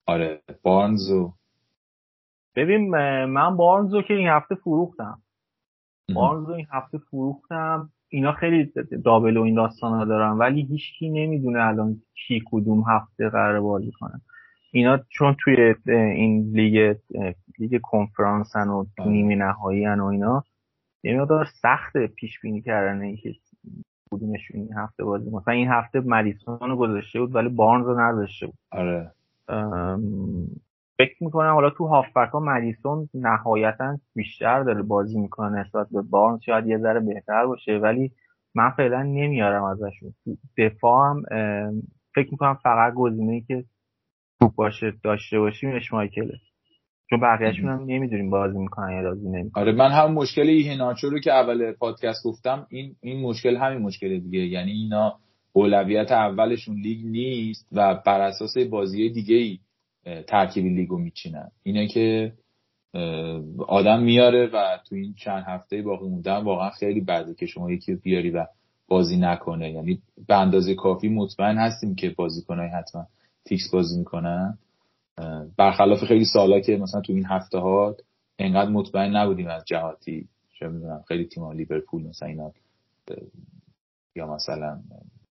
[0.05, 1.33] آره بارنز و
[2.55, 2.89] ببین
[3.25, 5.17] من بارنز رو که این هفته فروختم.
[6.15, 7.89] بارنز رو این هفته فروختم.
[8.09, 8.71] اینا خیلی
[9.05, 13.91] دابل و این داستان ها دارن ولی هیچکی نمی‌دونه الان کی کدوم هفته قرار بازی
[13.91, 14.21] کنن
[14.71, 16.95] اینا چون توی این لیگ
[17.59, 19.09] لیگ کنفرانسن و آره.
[19.09, 20.43] نیمه نهایی و اینا
[21.03, 23.35] یه مقدار سخت پیش بینی کردن اینکه
[24.11, 28.45] کدومشون این هفته بازی مثلا این هفته مدیسون رو گذاشته بود ولی بارنز رو نداشته
[28.45, 28.57] بود.
[28.71, 29.11] آره.
[31.05, 36.39] فکر می‌کنم حالا تو هافبک ها مدیسون نهایتا بیشتر داره بازی می‌کنه نسبت به بارنز.
[36.45, 38.11] شاید یه ذره بهتر باشه ولی
[38.55, 40.13] من فعلا نمیارم ازشون.
[40.57, 41.23] دفاع هم
[42.15, 43.63] فکر می‌کنم فقط گزینه ای که
[44.41, 46.33] خوب باشه داشته باشیم اشمایکله
[47.09, 49.63] چون بقیهشون هم نمی‌دونیم بازی می‌کنن یا بازی نمی‌کنن.
[49.63, 54.19] آره من هم مشکل ایهناچو رو که اول پادکست گفتم این این مشکل همین مشکل
[54.19, 54.39] دیگه.
[54.39, 55.13] یعنی اینا
[55.53, 59.59] اولویت اولشون لیگ نیست و بر اساس بازی دیگه ای
[60.27, 61.51] ترکیب لیگو میچینن.
[61.63, 62.33] اینه که
[63.67, 67.95] آدم میاره و تو این چند هفته باقی موندن واقعا خیلی بده که شما یکی
[67.95, 68.45] بیاری و
[68.87, 69.71] بازی نکنه.
[69.71, 73.07] یعنی به اندازه کافی مطمئن هستیم که بازیکنای حتما
[73.45, 74.57] فیکس بازی می‌کنن.
[75.57, 77.95] برخلاف خیلی سالا که مثلا تو این هفته ها
[78.39, 80.27] انقدر مطمئن نبودیم از جهاتی.
[80.59, 80.69] چه
[81.07, 82.51] خیلی تیم لیورپول مثلا اینا
[84.15, 84.79] یا مثلا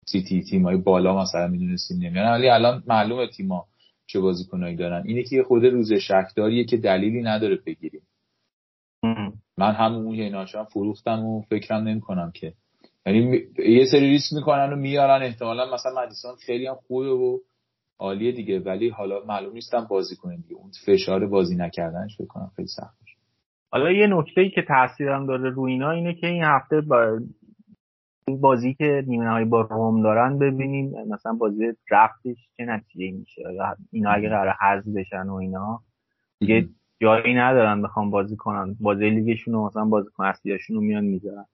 [0.06, 3.65] سیتی تیمای بالا مثلا می‌دونستیم نمیان ولی الان معلومه تیما
[4.06, 5.04] چه بازیکنایی دارن.
[5.06, 8.02] اینه که خود روز شکداریه که دلیلی نداره بگیریم.
[9.58, 12.54] من همون یه فروختم و فکرم نمی کنم که.
[13.06, 15.24] یعنی یه سری ریسک می‌کنن و میارن.
[15.24, 17.39] احتمالا مثلا مدیسون خیلی هم خوبه و
[18.00, 18.60] عالیه دیگه.
[18.60, 20.56] ولی حالا معلوم نیستم بازی کنیم دیگه.
[20.56, 23.04] اون فشار بازی نکردنش بکنم خیلی سخت
[23.74, 27.20] حالا یه نکته ای که تاثیرم داره رو اینا اینه که این هفته با
[28.28, 33.42] این بازی که نیمه نهایی با روم دارن ببینیم مثلا بازی رفتش چه نتیجه میشه؟
[33.92, 35.82] اینا اگه قرار حذف بشن و اینا
[36.40, 36.70] دیگه
[37.02, 38.76] جایی ندارن بخوام بازی کنن.
[38.80, 41.46] بازی لیگشون و مثلا بازیکن اصلیاشون رو میان می‌ذارن.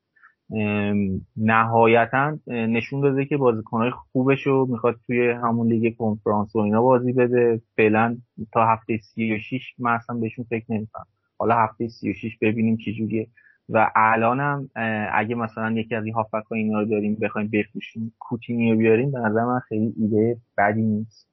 [1.37, 7.13] نهایتا نشون داده که بازیکنهای خوبش رو می‌خواد توی همون لیگ کنفرانس و اینا بازی
[7.13, 7.61] بده.
[7.77, 8.17] فعلا
[8.53, 11.05] تا هفته سی و شیش من اصلا بهشون فکر نمی‌کنم.
[11.37, 13.27] حالا هفته سی و شیش ببینیم چی جوریه
[13.69, 14.69] و الانم
[15.13, 19.11] اگه مثلا یکی از این هافبک ها اینا رو داریم بخوایم بفروشیم کوتینی رو بیاریم
[19.11, 21.29] به نظر من خیلی ایده بدی نیست.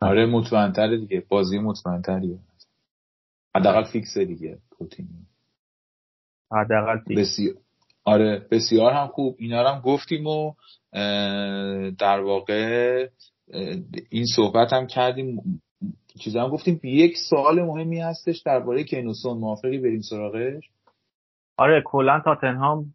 [0.00, 1.24] آره مطمئنتره دیگه.
[1.28, 2.38] بازی مطمئنتریه
[3.56, 5.26] حداقل فیکسه دیگه کوتینی
[6.52, 7.54] حداقل بسیار
[8.04, 9.36] آره بسیار هم خوب.
[9.38, 10.54] اینا هم گفتیم و
[11.98, 13.08] در واقع
[14.10, 15.60] این صحبت هم کردیم.
[16.20, 16.80] چیزا هم گفتیم.
[16.82, 19.38] یک سوال مهمی هستش درباره کینوسون.
[19.38, 20.70] موافقی بریم سراغش؟
[21.56, 22.94] آره کلا تاتنهام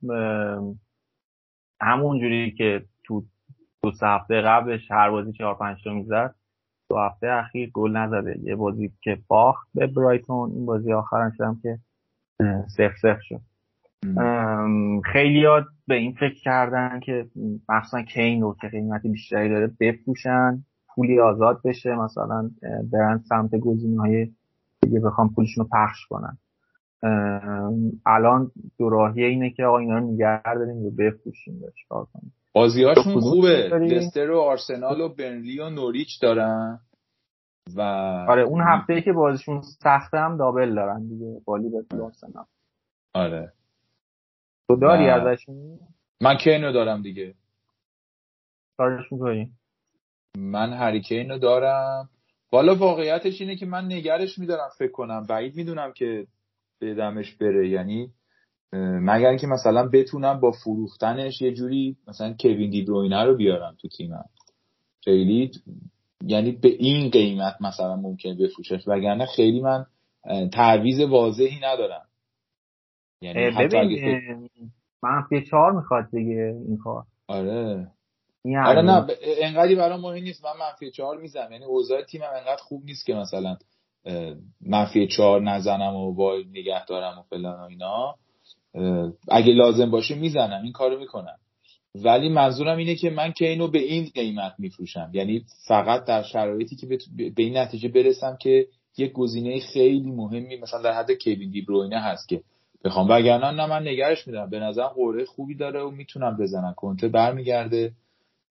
[1.82, 3.24] همون جوری که تو
[3.84, 6.36] دو سه هفته قبلش هر بازی چهار پنج تا می‌زد
[6.90, 8.40] دو هفته اخیر گل نزده.
[8.44, 11.80] یه بازی که باخت به برایتون این بازی آخرش هم که
[12.68, 13.42] سف سف شد.
[15.14, 17.28] خیلی یاد به این فکر کردن که
[17.70, 20.64] مخصوصا کین رو که قیمتی بیشتری داره بفروشن.
[20.96, 22.50] پولی آزاد بشه مثلا
[22.92, 24.28] برن سمت گزینه های
[24.82, 26.38] دیگه بخوام پولشون رو پخش کنن.
[28.06, 32.34] الان دوراهی اینه که آقا اینا رو نگه داریم و بفروشیم بهش کار کنیم.
[32.54, 33.70] بازیهاشون خوبه.
[33.70, 36.80] لستر و آرسنال و برنلی و نوریچ دارن
[37.76, 37.82] و
[38.30, 42.46] آره اون هفته ای که بازیشون سخته هم دابل دارن دیگه بالی به آرسنال.
[43.14, 43.54] آره.
[44.68, 45.80] تو داری ازشون؟
[46.22, 47.34] من کینو دارم دیگه.
[48.78, 49.52] کارش می‌کنی
[50.38, 52.10] من هریکین رو دارم.
[52.52, 55.26] والا واقعیتش اینه که من نگرش میدارم فکر کنم.
[55.30, 56.28] بعید می‌دونم که
[56.82, 57.70] بدمش بره.
[57.70, 58.12] یعنی
[58.74, 64.26] مگر اینکه مثلا بتونم با فروختنش یه جوری مثلا کوین دیبروینه رو بیارم تو تیمم
[65.04, 65.52] خیلی
[66.26, 68.88] یعنی به این قیمت مثلا ممکن بفروشش.
[68.88, 69.86] وگرنه خیلی من
[70.54, 72.06] تعویز واضحی ندارم.
[73.22, 74.50] یعنی ببین
[75.04, 77.04] منفی چهار می‌خواد دیگه این کار.
[77.28, 77.88] آره.
[78.46, 80.46] آره نه انقدری برام مهم نیست.
[80.46, 81.52] من منفی چهار می‌زنم.
[81.52, 83.58] یعنی اوضاع تیمم انقدر خوب نیست که مثلا
[84.62, 88.16] منفی چهار نزنم و با نگه دارم و فلان و اینا.
[89.28, 90.62] اگه لازم باشه می‌زنم.
[90.64, 91.36] این کارو می‌کنم.
[91.96, 95.10] ولی منظورم اینه که من که اینو به این قیمت میفروشم.
[95.14, 100.82] یعنی فقط در شرایطی که به این نتیجه برسم که یک گزینه خیلی مهمی مثلا
[100.82, 102.42] در حد کوین دیبروینه هست که
[102.84, 103.10] بخوام.
[103.10, 106.74] وگرنه نه من نگهش میدارم به نظر قرعه خوبی داره و می‌تونم بزنم.
[106.78, 107.92] کنته برمیگرده.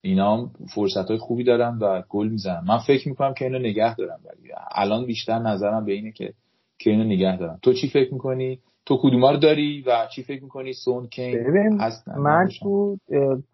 [0.01, 2.63] اینا فرصت های خوبی دارن و گل می‌زنن.
[2.67, 6.33] من فکر می‌کنم که اینو نگه دارم ولی الان بیشتر نظرم به اینه که
[6.79, 10.43] که اینو نگه دارم تو چی فکر می‌کنی؟ تو کدوما رو داری و چی فکر
[10.43, 12.97] می‌کنی؟ سون کین هستن؟ من تو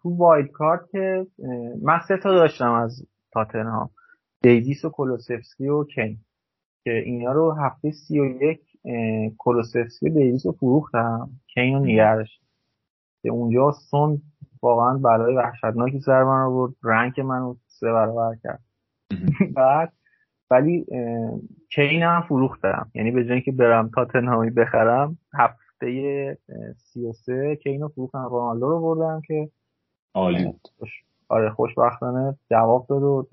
[0.02, 1.26] تو wild card که
[1.82, 3.90] من سه تا داشتم از تاتنهام.
[4.42, 6.18] دیویس و کولوسفسکی و کین.
[6.84, 8.60] که اینا رو هفته سی و یک
[9.38, 11.30] کولوسفسکی و دیویس رو فروختم.
[11.54, 12.24] کین رو نگه
[13.22, 14.22] که اونجا سون
[14.62, 18.60] واقعا برای وحشتناکی سر من رو رنگ منو سه برابر کرد.
[19.56, 19.92] بعد
[20.50, 20.86] ولی
[21.70, 22.90] کین هم فروختم.
[22.94, 26.38] یعنی به جایی که برم تاتنهامی بخرم هفته
[26.76, 28.28] سی و سه کین رو فروختم.
[28.30, 29.50] رونالدو رو بردم که
[30.14, 30.54] عالی
[31.28, 33.28] آره خوشبختانه جواب داد و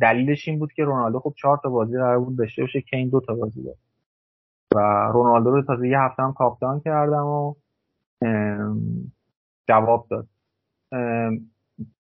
[0.00, 3.20] دلیلش این بود که رونالدو خب چهار تا بازی قرار بود داشته باشه کین دو
[3.20, 3.86] تا بازی داشت
[4.74, 4.78] و
[5.12, 7.54] رونالدو رو تازه یه هفته هم کاپتان کردم و
[9.68, 10.28] جواب داد.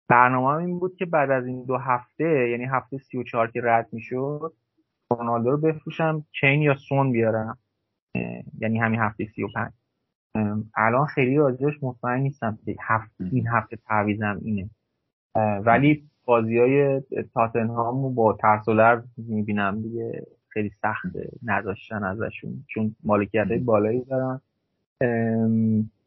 [0.08, 3.62] برنامه این بود که بعد از این دو هفته یعنی هفته سی و چهار که
[3.64, 4.54] رد می‌شد
[5.12, 7.58] رونالدو رو بفروشم چین یا سون بیارم.
[8.60, 9.72] یعنی همین هفته سی و پنج.
[10.76, 12.60] الان خیلی راجعش مطمئن نیستم.
[12.82, 14.70] هفته این هفته تعویزم اینه.
[15.66, 17.02] ولی بازی های
[17.34, 20.28] تاتنهام با ترس و لرز می‌بینم دیگه.
[20.50, 24.42] خیلی سخته نداشتن ازشون چون مالکیت بالایی دارن.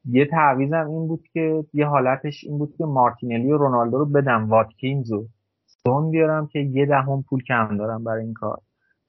[0.04, 4.48] یه تعویزم این بود که یه حالتش این بود که مارتینلی و رونالدو رو بدم.
[4.48, 5.28] واتکینز و
[5.66, 8.60] سون بیارم که یه دهم پول کم دارم برای این کار.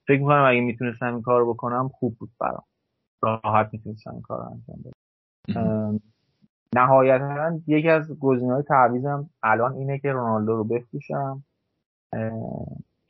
[0.08, 2.64] فکر می‌کنم اگه می‌تونستم این کار بکنم خوب بود برام.
[3.22, 6.00] راحت می‌تونستم این کار رو انجام بدم.
[6.76, 11.44] نهایتا یکی از گزینه های تعویزم الان اینه که رونالدو رو بفروشم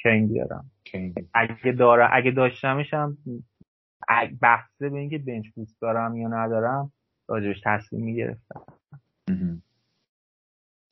[0.02, 0.72] کین بیارم.
[1.34, 3.18] اگه دارم اگه داشتمشم
[4.42, 6.92] بحثه به اینکه بنچ بوست دارم یا ندارم
[7.28, 8.62] راجبش تصمیم می‌گرفتم.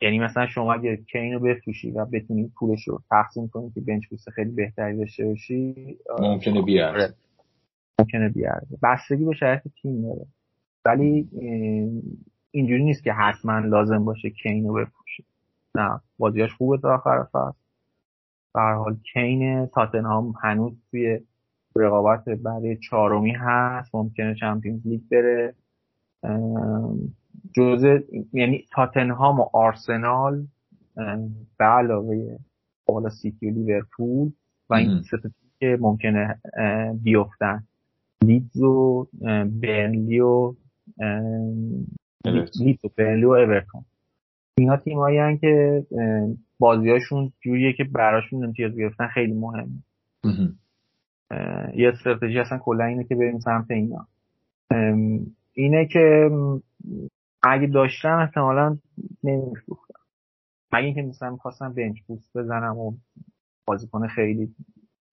[0.02, 4.08] یعنی مثلا شما اگه کین رو بفروشی و بتونی پولش رو تقسیم کنی که بنچ
[4.08, 7.14] بوست خیلی بهتری داشته باشی ممکنه بیارد آره.
[8.00, 10.26] ممکنه بیارد بستگی به شرط تیم داره.
[10.86, 11.30] ولی
[12.52, 15.26] اینجوری نیست که حتما لازم باشه کین رو بفروشی.
[15.76, 17.58] نه بازیاش خوبه تا آخر فصل.
[18.54, 21.20] به حال کین تاتنهام هنوز توی
[21.76, 23.96] رقابت برای چهارمی هست.
[23.96, 25.56] ممکنه چمپیونز لیگ بره.
[27.56, 28.00] جزء
[28.34, 30.46] یعنی تاتنهام و آرسنال
[31.58, 32.38] به علاوه
[32.86, 34.32] بالا سیتی و لیورپول
[34.70, 35.18] و این سه
[35.60, 36.40] که ممکنه
[37.04, 37.64] بیفتن.
[38.24, 39.08] لیدز و
[39.62, 40.54] برنلی و
[42.26, 43.86] لیدز و برنلی و اورتون.
[44.58, 45.86] اینا تیمایی که
[46.60, 49.84] بازیاشون جوریه که براشون امتیاز گرفتن خیلی مهمه.
[51.76, 54.08] یه استراتژی اصلا کلا اینه که بریم سمت اینا.
[55.60, 56.30] اینه که
[57.44, 58.78] اگه داشتم احتمالا
[59.24, 60.00] نمیفروختم.
[60.74, 62.94] مگه اینکه مثلا می‌خواستم بنچ بوست بزنم و
[63.66, 64.56] بازیکن خیلی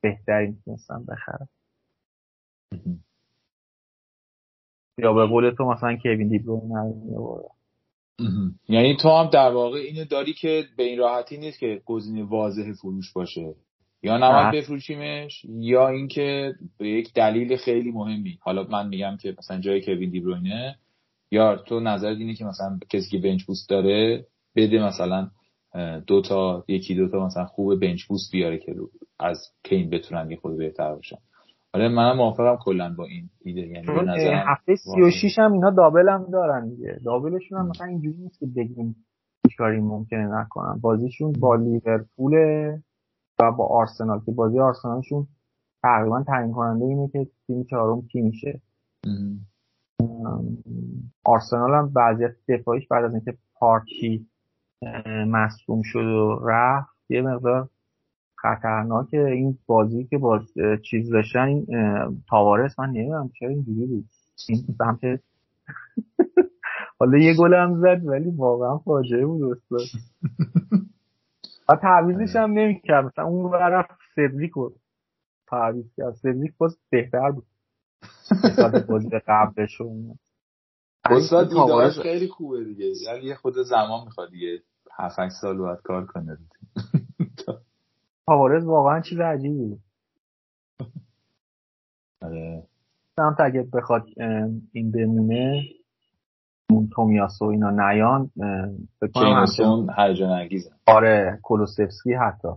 [0.01, 1.49] بهتری می‌تونستم بخرم.
[4.99, 7.03] یا به قول تو مثلا کوین دیبروین
[8.69, 12.73] یعنی تو هم در واقع اینو داری که به این راحتی نیست که گزینه واضح
[12.73, 13.55] فروش باشه.
[14.03, 18.39] یا نباید بفروشیمش یا اینکه به یک دلیل خیلی مهمی.
[18.41, 20.77] حالا من میگم که مثلا جای کوین دیبروینه
[21.31, 24.25] یا تو نظر اینه که مثلا کسی که بنچ بوست داره
[24.57, 25.29] بده مثلا
[26.07, 28.75] دو تا یکی دو تا مثلا خوب بنچ بوست بیاره که
[29.21, 31.17] از کین بتونن یه خود بهتر باشن.
[31.73, 33.61] آره منم موافقم کلا با این ایده.
[33.61, 37.01] یعنی به نظرم هفته 36 هم اینا دابل هم دارن دیگه.
[37.05, 38.97] دابلشون هم مثلا اینجوری نیست که بگیم
[39.59, 40.79] کاری ممکنه نکنن.
[40.81, 42.35] بازیشون با لیورپول
[43.39, 45.27] و با آرسنال که بازی آرسنالشون
[45.83, 48.61] تقریبا تعیین کننده اینه که تیم چهارم کی میشه.
[51.25, 54.27] آرسنال هم بعضی دفاعیش بعد از اینکه پارکی
[55.27, 57.69] مصوم شد و رفت یه مقدار
[58.35, 59.25] خطرناکه.
[59.25, 60.43] این بازی که باز
[60.83, 61.67] چیز داشتن این
[62.29, 64.09] تاوارس من نمی‌دونم چرا اینجوری بود.
[64.49, 65.01] این سمت
[66.99, 70.01] حالا یه گل هم زد ولی واقعا فاجعه بود استاد.
[71.69, 73.05] و تعویزش هم نمی‌کرد.
[73.05, 74.75] مثلا اون طرف سدریک رو
[75.47, 76.15] تعویز کرد.
[76.15, 77.47] سدریک باز بهتر بود.
[78.89, 79.81] بازی قبلش
[81.05, 82.85] استاد خیلی خوبه دیگه.
[82.85, 84.63] یعنی یه خود زمان می‌خواد دیگه.
[84.99, 86.39] 7 سال باید کار کنه.
[88.27, 89.81] تاوارز واقعا چیز عجیبی بود
[92.23, 92.63] آره.
[93.17, 94.07] سمت اگه بخواد
[94.73, 95.63] این بمونه
[96.95, 98.31] تومیاسو اینا نیان
[99.01, 99.11] فکر
[99.99, 102.49] هیجان انگیزه آره کولوسفسکی حتی.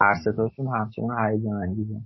[0.00, 2.00] هر ستاشون همچنان هیجان انگیزه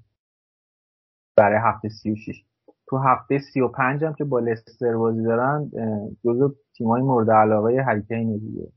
[1.36, 2.44] برای هفته سی و شیش.
[2.88, 5.70] تو هفته سی و پنج هم که با لستر بازی دارن
[6.24, 8.68] جزو تیمای مورد علاقه هریکین دیگه.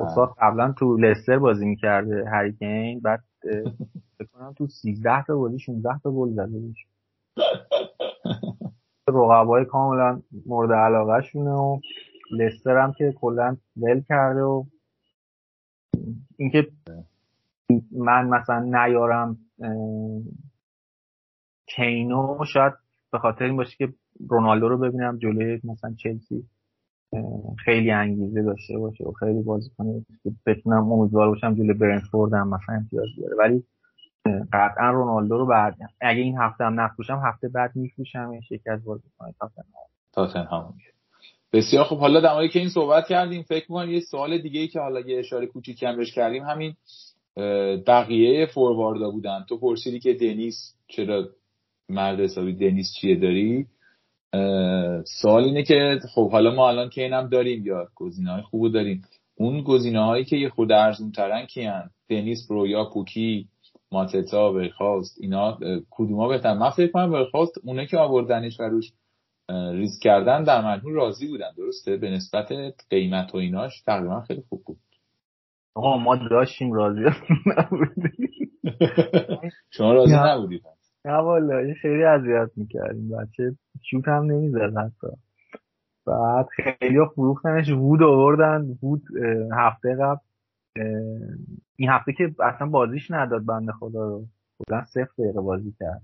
[0.00, 3.24] استاد قبلا تو لستر بازی می‌کرده هریکین بعد
[4.18, 6.58] فکر کنم تو 13 تا بازی 16 تا گل زده
[9.08, 11.80] رقبای کاملا مورد علاقه شونه و
[12.32, 14.64] لستر هم که کلا ول کرده و
[16.36, 16.68] اینکه
[17.92, 19.38] من مثلا نیارم
[21.66, 22.72] کینو شاید
[23.12, 23.94] به خاطر این باشه که
[24.28, 26.48] رونالدو رو ببینم جلوی مثلا چلسی
[27.64, 30.06] خیلی انگیزه داشته باشه و خیلی بازی کنه
[30.46, 33.36] بتونم امیدوار باشم جلوی برنفورد هم مثلا امتیاز بیاره.
[33.36, 33.64] ولی
[34.52, 39.34] قطعا رونالدو رو بعد اگه این هفته هم نفروشم هفته بعد میفروشم یکی از بازیکن
[40.12, 40.74] تاتنهام.
[41.52, 44.80] بسیار خب حالا در که این صحبت کردیم فکر می‌کنم یه سوال دیگه ای که
[44.80, 46.74] حالا یه اشاره کوچیکی هم بهش کردیم همین
[47.86, 49.44] بقیه فورواردا بودن.
[49.48, 51.28] تو پرسیدی که دنیس چرا
[51.88, 53.66] مرد حسابی دنیس چیه داری؟
[55.04, 59.02] سوال اینه که خب حالا ما الان که اینم داریم یا گزینه های خوبو داریم.
[59.34, 63.48] اون گزینه هایی که یه خود ارزون ترن کیان دنیس برویا پوکی
[63.94, 65.58] ماتتا برخواست اینا
[65.90, 66.54] کدوما بهتر.
[66.54, 68.92] من فکر کنم برخواست اونه که آوردنش و روش
[69.50, 72.52] ریسک کردن در مجموع راضی بودن درسته؟ به نسبت
[72.90, 74.78] قیمت و ایناش تقریبا خیلی خوب بود.
[75.74, 77.00] آقا ما داشتیم راضی
[79.76, 80.62] شما راضی نبودید.
[81.04, 83.08] نه والا این خیلی اذیت می‌کردیم.
[83.08, 83.52] بچه
[83.90, 85.16] شوت هم نمی‌زد حتی.
[86.06, 88.78] بعد خیلی فروختنش وود آوردن.
[88.82, 89.02] وود
[89.52, 90.20] هفته قبل
[91.76, 94.26] این هفته که اصلا بازیش نداد بنده خدا رو.
[94.58, 96.02] کلا صفر دقیقه بازی کرد.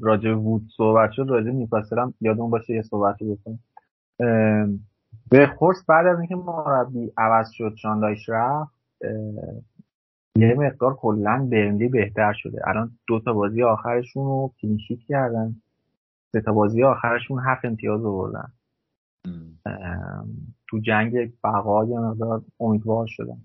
[0.00, 3.58] راجع وود صحبت شد راجع میپاسرم یادمون باشه یه صحبت بکنم
[5.30, 8.72] به خورس بعد از اینکه مربی عوض شد شاندایش رفت
[10.36, 12.68] یه مقدار کلا برنلی بهتر شده.
[12.68, 15.56] الان دو تا بازی آخرشون رو کلینشیت کردن.
[16.32, 18.52] سه تا بازی آخرشون هفت امتیاز آوردن.
[20.68, 23.38] تو جنگ بقا یه مقدار امیدوار شدن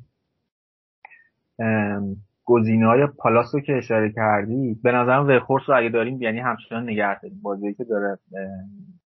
[2.46, 6.84] گزینه های پالاس رو که اشاره کردی به نظرم وخورس رو اگه داریم یعنی همچنان
[6.84, 7.40] نگه داریم.
[7.42, 8.20] بازی که داره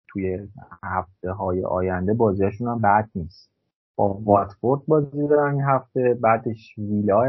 [0.07, 0.47] توی
[0.83, 3.49] هفته های آینده بازیشون هم بد نیست.
[3.95, 7.23] با واتفورد بازی دارن این هفته بعدش ویلا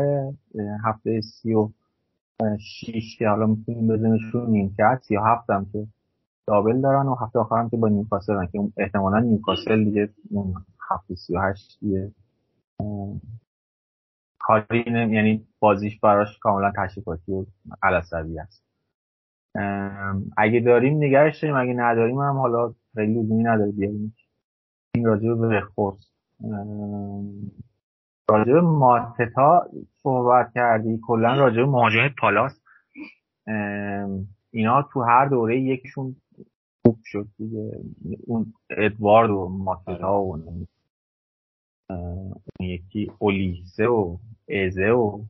[0.85, 1.68] هفته سی و
[2.59, 5.87] شیش که حالا می‌تونیم بزنشون نیمکت سی و هفت هم که
[6.49, 10.09] دابل دارن و هفته آخر هم که با نیوکاسل که احتمالا نیوکاسل دیگه
[10.90, 12.12] هفته سی و هشت دیگه
[14.38, 17.44] کاری یعنی بازیش براش کاملا تشریفاتی و
[17.82, 18.64] علصبی است.
[20.36, 24.14] اگه داریم نگرش داریم اگه نداریم هم حالا خیلی لزومی نداره بیاریم.
[24.94, 26.11] این راجع به خورس
[28.30, 29.68] راجع به ماتتا
[30.03, 32.61] صحبت کردی کلا راجع به مهاجم پالاس.
[34.51, 36.16] اینا تو هر دوره یکیشون
[36.89, 37.80] خوب شد دیگه.
[38.26, 40.66] اون ادوارد و ماتتا و اون
[42.61, 44.16] یکی اولیسه و
[44.49, 45.24] ازه و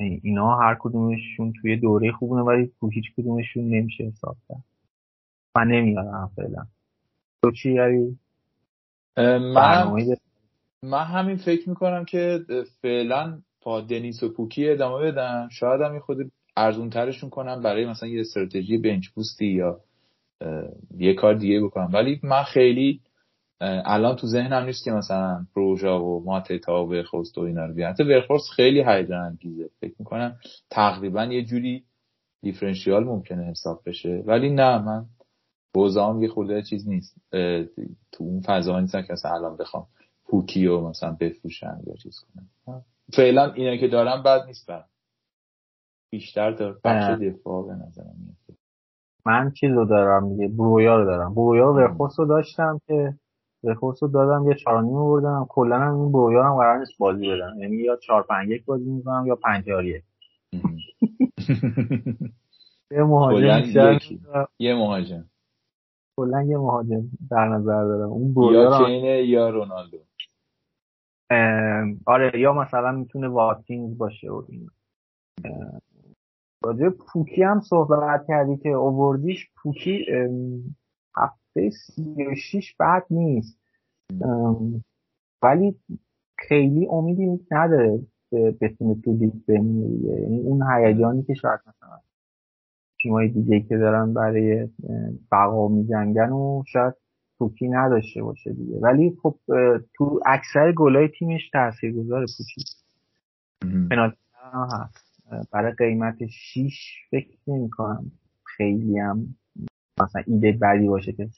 [0.00, 4.64] اینا هر کدومشون توی دوره خوبونه ولی تو هیچ کدومشون نمیشه حساب کرد.
[5.56, 6.66] من نمیارم فعلا.
[7.42, 8.18] تو چی یاری
[9.16, 10.06] من
[10.82, 12.40] من همین فکر می‌کنم که
[12.82, 18.08] فعلا با دنیس و پوکی ادامه بدم شاید هم خود ارزون ترشون کنم برای مثلا
[18.08, 19.80] یه استراتژی بنچ بوستی یا
[20.98, 21.90] یه کار دیگه بکنم.
[21.92, 23.00] ولی من خیلی
[23.60, 27.94] الان تو ذهنم نیست که مثلا پروژا و ماتتا و ورخوست و اینا رو بیان
[27.98, 29.70] ورخوست خیلی هیجان انگیزه.
[29.80, 30.38] فکر می‌کنم
[30.70, 31.84] تقریبا یه جوری
[32.42, 34.22] دیفرنشیال ممکنه حساب بشه.
[34.26, 35.06] ولی نه من
[35.74, 37.16] بوزام یه خورده چیز نیست.
[38.12, 39.86] تو اون فضا نیستم که مثلا الان بخوام
[40.24, 42.82] پوکی و مثلا بفروشن یا چیز کنم.
[43.12, 44.88] فعلا اینا که دارم بد نیست برم
[46.10, 48.58] بیشتر دار بخش دفاع به نظرم میاد
[49.26, 51.34] من چیز رو دارم دیگه برویا رو دارم.
[51.34, 53.14] برویا رو ورخوست رو داشتم که
[53.64, 57.30] ورخوست رو دادم یه چهار نیم بردم کلا هم این برویا هم قرار نیست بازی
[57.30, 57.54] بدم.
[57.58, 60.02] یعنی یا چهار پنج یک بازی می‌کنم یا پنج یک.
[62.90, 63.62] یه مهاجم
[64.58, 65.24] یه مهاجم.
[66.16, 68.08] کلا یه مهاجم در نظر دارم.
[68.08, 69.98] اون یا کینه یا رونالدو.
[72.06, 74.70] آره یا مثلا می‌تونه واتکینز باشه و این
[76.66, 80.06] راجع پوکی هم صحبت کردی که اووردیش پوکی
[81.16, 83.60] هفته سی و شیش بعد نیست.
[85.42, 85.76] ولی
[86.38, 88.00] خیلی امیدی نداره
[88.32, 91.98] بتونه تو لیگ بمونه یعنی اون هیجانی که شاید مثلا
[93.02, 94.68] تیمای دیگه که دارن برای
[95.32, 96.94] بقا میجنگن و شاید
[97.38, 98.78] پوکی نداشته باشه دیگه.
[98.82, 99.38] ولی خب
[99.94, 102.64] تو اکثر گلای تیمش تاثیرگذار پوکی.
[103.90, 105.05] پنالتی هست.
[105.52, 106.70] برای قیمت 6
[107.10, 108.12] فکر نمی کنم.
[108.44, 109.36] خیلی هم
[110.00, 111.28] مثلا ایده بدی باشه که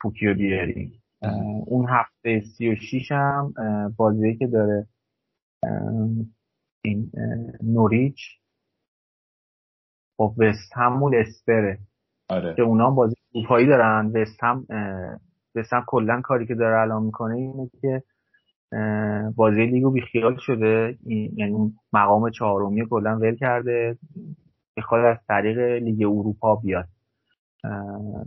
[0.00, 1.02] پوکی رو بیاریم.
[1.66, 3.54] اون هفته 36 هم
[3.96, 4.86] بازی که داره
[6.84, 7.10] این
[7.62, 8.18] نوریچ
[10.16, 11.78] با وست هم و لستره.
[12.28, 12.54] آره.
[12.54, 14.06] که اونا بازی اروپایی دارن.
[14.06, 14.66] وست هم
[15.54, 18.02] وست هم کلا کاری که داره الان می‌کنه اینه که
[19.36, 20.98] بازی لیگو بیخیال شده.
[21.36, 23.98] یعنی مقام چهارمی کلا ول کرده.
[24.76, 26.88] می‌خواد از طریق لیگ اروپا بیاد.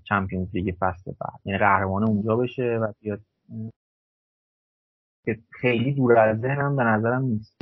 [0.10, 1.40] چمپیونز لیگ فصل بعد.
[1.46, 3.20] یعنی قهرمان اونجا بشه و بیاد.
[5.26, 7.58] که خیلی دور از ذهنم به نظرم نیست.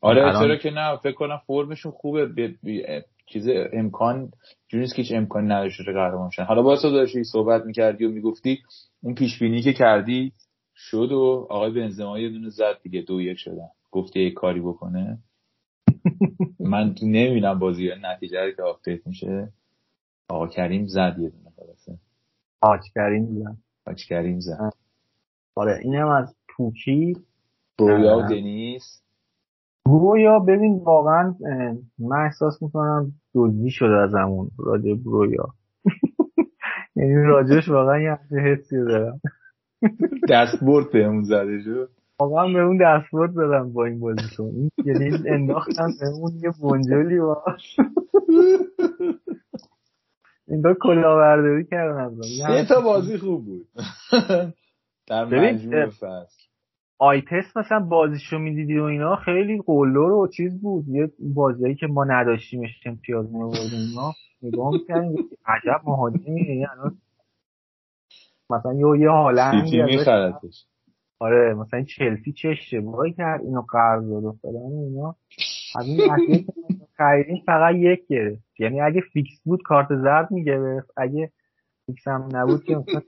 [0.00, 2.54] آره چرا که نه فکر کنم فرمشون خوبه.
[3.26, 4.30] چیز امکان
[4.68, 8.58] جوریست که هیچ امکانی نداشته قهرمان شدن حالا با داشتی صحبت می‌کردی و می‌گفتی
[9.02, 10.32] اون پیش بینی که کردی
[10.76, 13.68] شد و آقای بنزما یه دونه زد دیگه دو یک شدن.
[13.92, 15.18] گفته یه کاری بکنه.
[16.60, 19.52] من نمی‌بینم بازی نتیجه که update میشه.
[20.28, 21.98] آقا کریم زد یه دونه خلاصه.
[22.60, 23.56] حاج کریم زد.
[23.86, 24.72] حاج کریم زد.
[25.56, 27.16] آره اینم از پوکی
[27.78, 29.02] برویا و دنیس.
[29.86, 31.34] برویا ببین واقعا
[31.98, 35.54] من احساس می‌کنم دزدی شده از همون راجع برویا
[36.96, 39.20] یعنی راجعش واقعا یه حسی دارم.
[40.30, 41.90] دستبورد بهمون زده شد.
[42.20, 44.44] واقعا به اون دستبورد زدم با این بازیکن.
[44.44, 47.76] این یعنی انداختم اون یه بنجلی باش
[50.48, 52.12] این دو کلاورداری کردن از
[52.46, 53.66] سه تا بازی خوب بود.
[55.08, 56.44] در مجموع فصل.
[56.98, 60.84] آیتس مثلا بازیشو می‌دیدی و اینا خیلی قلور و چیز بود.
[60.88, 64.12] یه بازیایی که ما نداشتیمش امتیاز میوردیم اینا
[64.42, 66.96] نگاه می‌کردیم عجب مهاجمی یعنی الان
[68.50, 69.64] مثلا یه یه هالند
[71.20, 75.16] آره مثلا چلسی چه اشتباهی کرد اینو قرض داد و فلان اینا.
[75.76, 76.46] از این
[76.96, 80.90] خریدین فقط یک گرفت یعنی اگه فیکس بود کارت زرد می‌گرفت.
[80.96, 81.32] اگه
[81.86, 83.00] فیکس هم نبود که مثلا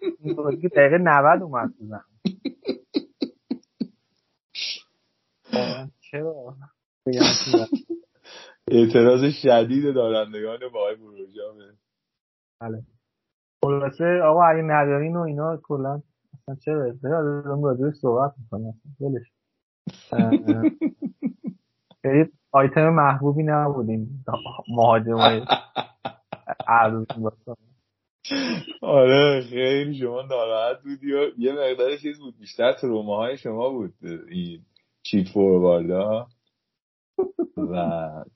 [0.77, 1.85] دقیقه 90 اومد تو
[6.11, 6.57] چرا؟
[8.71, 11.73] اعتراض شدید دارندگان با آقای بروجامه.
[12.61, 12.83] بله.
[13.65, 16.03] خلاصه آقا اگه ندارین و اینا کلا
[16.35, 18.75] اصلا چرا دارم راجعش صحبت می‌کنم.
[19.01, 19.27] ولش
[22.03, 24.25] خیلی آیتم محبوبی نبودیم.
[24.69, 25.43] مهاجم های
[28.83, 32.39] آره خیلی شما ناراحت بودی و یه مقدار چیز بود.
[32.39, 33.95] بیشتر ترومه های شما بود.
[34.31, 34.61] این
[35.03, 36.27] چیت فورواردا
[37.57, 37.77] و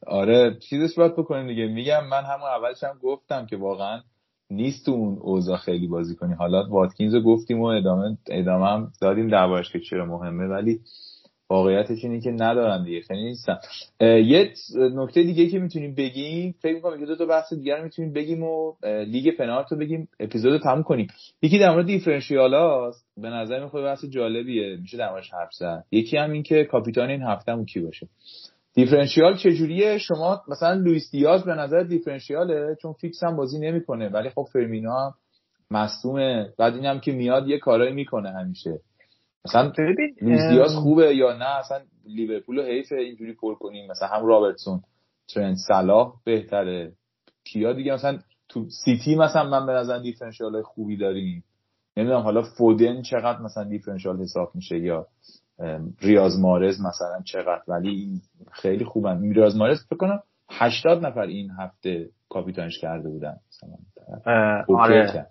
[0.07, 1.67] آره چیزش باید بکنیم دیگه.
[1.67, 4.01] میگم من همون اولش هم گفتم که واقعا
[4.51, 6.35] نیست تو اون اوضاع خیلی بازی کنی.
[6.35, 10.81] حالا واتکینز رو گفتیم و ادامه ادامه هم دادیم دربارش که چرا مهمه ولی
[11.51, 13.57] واقعیتش اینه که ندارن دیگه خیلی نیستن.
[14.01, 18.43] یه نکته دیگه که می‌تونیم بگیم فکر می‌کنم که دو تا بحث دیگر می‌تونیم بگیم
[18.43, 21.07] و لیگ پنالت رو بگیم اپیزود رو تموم کنیم.
[21.43, 23.07] یکی در مورد differential هاست.
[23.17, 24.77] به نظر می‌خواد بحث جالبیه.
[24.77, 25.31] میشه در موردش
[25.93, 28.09] یکی هم این که کاپیتان این هفته کی باشه؟
[28.75, 34.09] differential چجوریه؟ شما مثلا لوئیس دیاز به نظر differential ه چون فیکس هم بازی نمی‌کنه.
[34.09, 35.15] ولی خب فیرمینو هم
[35.71, 36.53] مصدومه.
[36.59, 38.81] بعد اینم که میاد یه کارایی می‌کنه همیشه.
[39.47, 39.73] مثلا
[40.23, 43.91] لوئیس دیاز خوبه یا نه؟ اصلا لیورپول رو حیف اینجوری پر کنیم.
[43.91, 44.83] مثلا هم رابرتسون
[45.35, 46.93] ترنت صلاح بهتره.
[47.45, 48.19] کیا دیگه؟ مثلا
[48.49, 51.45] تو سیتی مثلا من به نظر دیفرنشیال خوبی داریم.
[51.97, 55.07] نمی‌دونم حالا فودن چقدر مثلا دیفرنشیال حساب میشه یا
[56.01, 58.21] ریاض مارز مثلا چقدر؟ ولی
[58.53, 59.33] خیلی خوبن.
[59.33, 63.37] ریاض مارز فکر کنم 80 نفر این هفته کاپیتانش کرده بودن.
[63.49, 65.27] مثلا آره.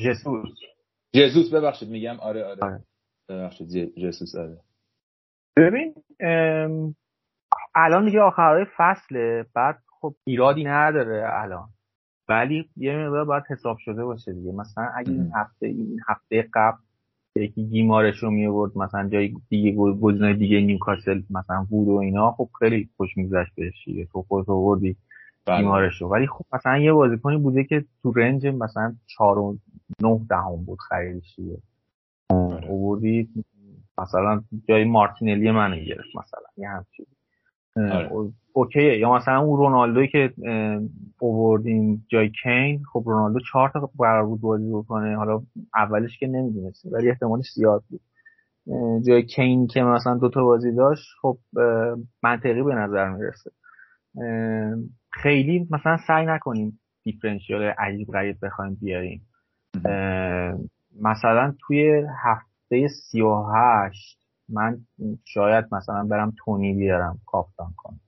[0.00, 0.48] جسوس.
[1.14, 2.80] جسوس ببخشید میگم آره آره, آره.
[3.28, 4.58] ببخشید جسوس آره.
[5.56, 5.94] ببین
[7.74, 9.46] الان دیگه آخرهای فصله.
[9.54, 11.68] بعد خب ایرادی نداره الان.
[12.28, 14.52] ولی یه مقدار باید حساب شده باشه دیگه.
[14.52, 16.78] مثلا اگه این هفته این هفته قبل
[17.36, 22.32] یکی گیمارش رو می آورد مثلا جای دیگه گزینه دیگه نیوکاسل مثلا وود و اینا
[22.32, 24.96] خب خیلی خوش میگذشت بهش دیگه تو خودت آوردی
[25.46, 25.56] بله.
[25.56, 29.56] گیمارش رو ولی خب مثلا یه بازیکنی بوده که تو رنج مثلا 4 و
[30.02, 31.58] 9 دهم بود خریدش دیگه
[32.30, 32.70] آره.
[32.70, 33.28] آوردی
[33.98, 37.06] مثلا جای مارتینلی من گرفت مثلا یه همچین.
[38.52, 38.98] اوکیه.
[38.98, 40.32] یا مثلا اون رونالدوی که
[41.18, 45.16] اووردیم جای کین خب رونالدو چهار تا قرار بود بازی بکنه.
[45.16, 45.42] حالا
[45.74, 48.00] اولش که نمی‌دونستیم ولی احتمالش زیاد بود.
[49.06, 51.38] جای کین که مثلا دوتا بازی داشت خب
[52.22, 53.50] منطقی به نظر می‌رسه.
[55.10, 59.22] خیلی مثلا سعی نکنیم دیفرنشیال عجیب غریب بخوایم بیاریم.
[61.00, 64.78] مثلا توی هفته سی و هشت من
[65.24, 68.00] شاید مثلا برم تونی بیارم کاپتان کنم.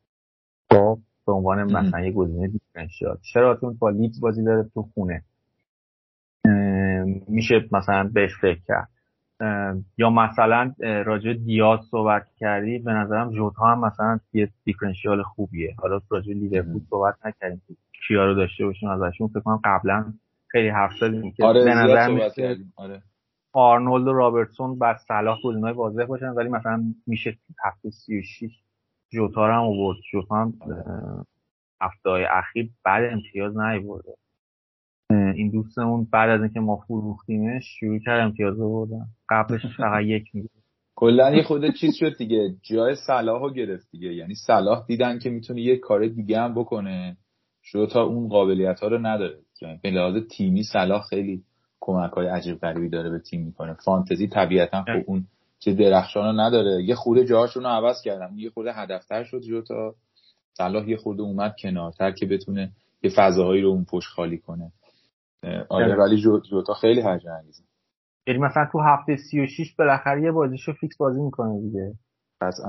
[0.71, 0.99] خب.
[1.27, 3.17] به عنوان مثلا یه گزینه دیفرنشیال.
[3.33, 5.23] چرا؟ چون با لیدز بازی داره تو خونه.
[7.29, 8.89] میشه مثلا بهش فکر کرد.
[9.99, 15.75] یا مثلا راجع دیاز صحبت کردی به نظرم جوتا هم مثلا یه دیفرنشیال خوبیه.
[15.79, 17.63] حالا راجع لیورپول صحبت نکردیم.
[18.09, 20.13] کیا رو داشته باشیم ازشون؟ فکر کنم قبلا
[20.49, 22.31] خیلی حرف زدیم که آره به نظر
[22.77, 23.03] آره.
[23.55, 28.51] آرنولد و رابرتسون بر صلاح گزینه‌های واضح باشن ولی مثلا میشه هفته 36
[29.13, 29.99] جوتا هم آورد.
[30.13, 30.53] جوتا هم
[31.81, 34.15] هفته های اخیر بعد امتیاز نیورده
[35.11, 40.49] این دوستمون بعد از اینکه ما فروختیمش شروع کرد امتیاز بردن قبلش فقط یک میگه
[40.97, 42.55] کلا یه خود چیز شد دیگه.
[42.63, 44.15] جای صلاح رو گرفت دیگه.
[44.15, 47.17] یعنی صلاح دیدن که می‌تونه یه کار دیگه هم بکنه
[47.93, 49.39] تا اون قابلیت ها رو نداره.
[49.83, 51.43] به لحاظ تیمی صلاح خیلی
[51.87, 53.75] کمک های عجیب غریبی داره به تیم می‌کنه.
[53.75, 55.27] فانتزی طبیعتا خب اون
[55.59, 56.85] چه درخشان رو نداره.
[56.85, 59.95] یه خورده جاهاشون رو عوض کردم یه خورده هدفتر شد جوتا
[60.53, 62.71] صلاح یه خورده اومد کنارتر که بتونه
[63.03, 64.73] یه فضاهایی رو اون پشت خالی کنه.
[65.69, 67.63] آره ولی جوتا خیلی هرجه انگیزه.
[68.27, 71.95] یعنی مثلا تو هفته 36 بالاخره یه بازیشو فیکس بازی می‌کنه دیگه.
[72.41, 72.61] پس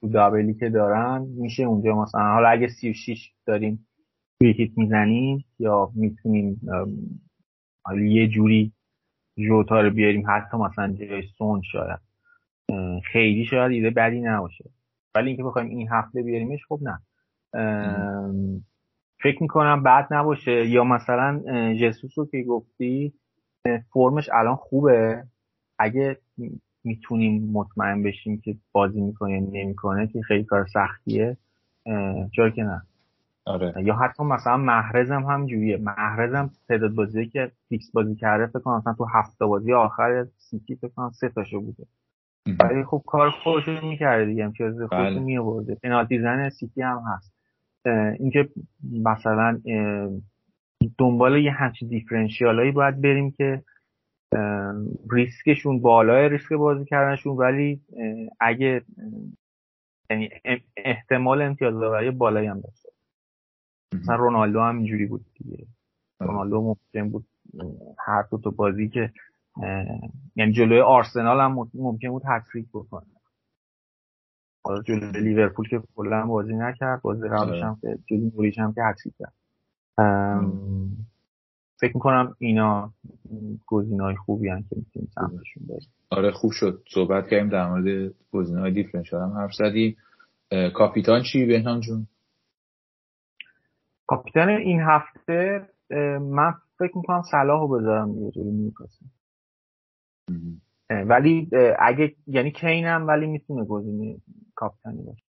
[0.00, 2.20] تو دابلی که دارن میشه اونجا مثلا.
[2.20, 3.86] حالا اگه 36 داریم
[4.38, 6.60] توی هیت می‌زنیم یا می‌تونیم
[7.92, 8.72] یه جوری
[9.38, 11.98] جوتا رو بیاریم حتی مثلا جای سون شاید.
[13.12, 14.64] خیلی شاید ایده بدی نباشه.
[15.14, 16.98] ولی اینکه بخوایم این هفته بیاریمش خب نه.
[19.22, 20.66] فکر می‌کنم بد نباشه.
[20.68, 21.42] یا مثلا
[21.80, 23.12] جسوس رو که گفتی
[23.92, 25.24] فرمش الان خوبه.
[25.78, 26.18] اگه
[26.84, 31.36] می‌تونیم مطمئن بشیم که بازی می‌کنه یا نمی‌کنه که خیلی کار سختیه.
[32.32, 32.82] جای که نه.
[33.46, 33.74] آره.
[33.84, 38.76] یا حتی مثلا محرزم هم جوریه محرزم تعداد بازی که فیکس بازی کرده فکر کنم
[38.76, 41.86] مثلا تو هفته بازی آخر سیتی فکر کنم سه تاشو بوده.
[42.60, 44.44] ولی خب کار خودش می‌کرده دیگه.
[44.44, 45.18] امتیاز خودش بله.
[45.18, 45.74] میآورده.
[45.74, 47.34] پنالتی زن سیتی هم هست.
[48.20, 48.48] اینکه
[49.04, 49.60] مثلا
[50.98, 53.62] دنبال یه همچین differential ایی باید بریم که
[55.10, 57.80] ریسکشون بالای ریسک بازی کردنشون ولی
[58.40, 58.82] اگه
[60.10, 60.28] یعنی
[60.76, 61.74] احتمال امتیاز
[62.18, 62.83] بالایی هم داشته
[64.00, 65.66] مثلا رونالدو هم اینجوری بود دیگه.
[66.20, 67.24] رونالدو ممکن بود
[67.98, 69.10] هر دو تا بازی که
[70.36, 73.06] یعنی جلوی آرسنال هم ممکن بود هتریک بکنه.
[74.64, 77.64] حالا جلوی لیورپول که کلا بازی نکرد بازی قبلش آره.
[77.64, 79.32] هم که جلوی نوریچ هم که هتریک کرد
[81.80, 82.92] فکر می‌کنم اینا
[83.66, 86.82] گزینه‌های خوبی هن که می‌تونیم سمتشون بریم آره خوب شد.
[86.94, 89.96] صحبت کردیم در مورد گزینه‌های دیفرنشیال هم حرف زدیم.
[90.74, 92.06] کاپیتان چی؟ بهنام جون؟
[94.06, 95.68] کاپیتان این هفته
[96.20, 99.06] من فکر می‌کنم صلاح رو بذارم دیگه جلوی نیوکاسل
[100.90, 104.16] ولی اگه یعنی کین هم ولی می‌تونه گزینه
[104.54, 105.24] کاپیتانی باشه.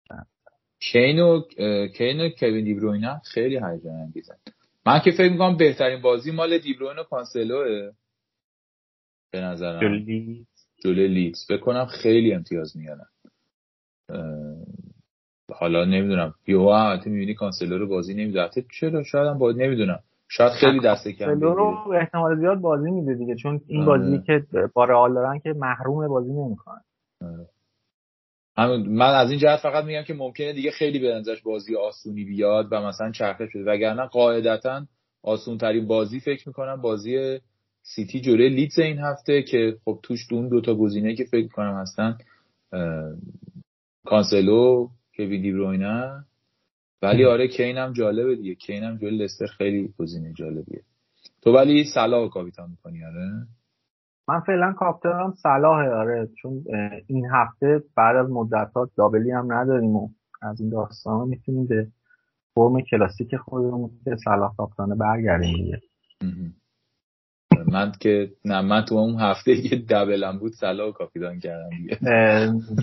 [0.80, 1.41] کین و
[1.97, 4.36] کین و کوین دیبروینه خیلی هیجان انگیزن
[4.86, 7.91] من که فکر می‌کنم بهترین بازی مال دیبروین و کانسلوه.
[9.32, 9.80] به نظرم.
[10.84, 11.45] جلوی لیدز.
[11.47, 13.07] فکر کنم خیلی امتیاز میارن
[15.51, 16.33] حالا نمی‌دونم.
[16.47, 18.49] یهو البته می‌بینی کانسلر رو بازی نمیده.
[18.79, 19.99] چرا؟ شاید هم بازی نمی‌دونم.
[20.29, 23.35] شاید خیلی دست کم رو احتمال زیاد بازی میده دیگه.
[23.35, 23.99] چون این آره.
[23.99, 26.81] بازی که با رئال دارن که محروم بازی نمی‌کنن.
[27.21, 27.47] آره.
[28.77, 32.67] من از این جهت فقط میگم که ممکنه دیگه خیلی به نظرش بازی آسونی بیاد
[32.71, 34.85] و مثلا چرخه شده وگرنه قاعدتا
[35.23, 37.39] آسون ترین بازی فکر می‌کنم بازی
[37.81, 42.17] سیتی جلوی لیدز این هفته که خب توش اون دوتا گزینه که فکر کنم هستن
[44.05, 44.87] کانسلو
[45.18, 46.26] کوین دیبروینه
[47.01, 48.55] ولی آره کین هم جالبه دیگه.
[48.55, 50.82] کین هم جلوی لستر خیلی گزینه جالبیه.
[51.41, 53.32] تو ولی صلاح کاپیتان می‌کنی آره؟
[54.28, 56.30] من فعلا کاپیتانم صلاحه آره.
[56.41, 56.64] چون
[57.07, 60.09] این هفته بعد از مدت دابلی هم نداریم و
[60.41, 61.88] از این داستان می‌تونیم به
[62.53, 65.82] فرم کلاسیک خودمون که صلاح کاپیتانه برگردیم دیگه.
[67.74, 71.97] من که نه من تو اون هفته یه دبلم بود سلا کاپیتان کردم دیگه.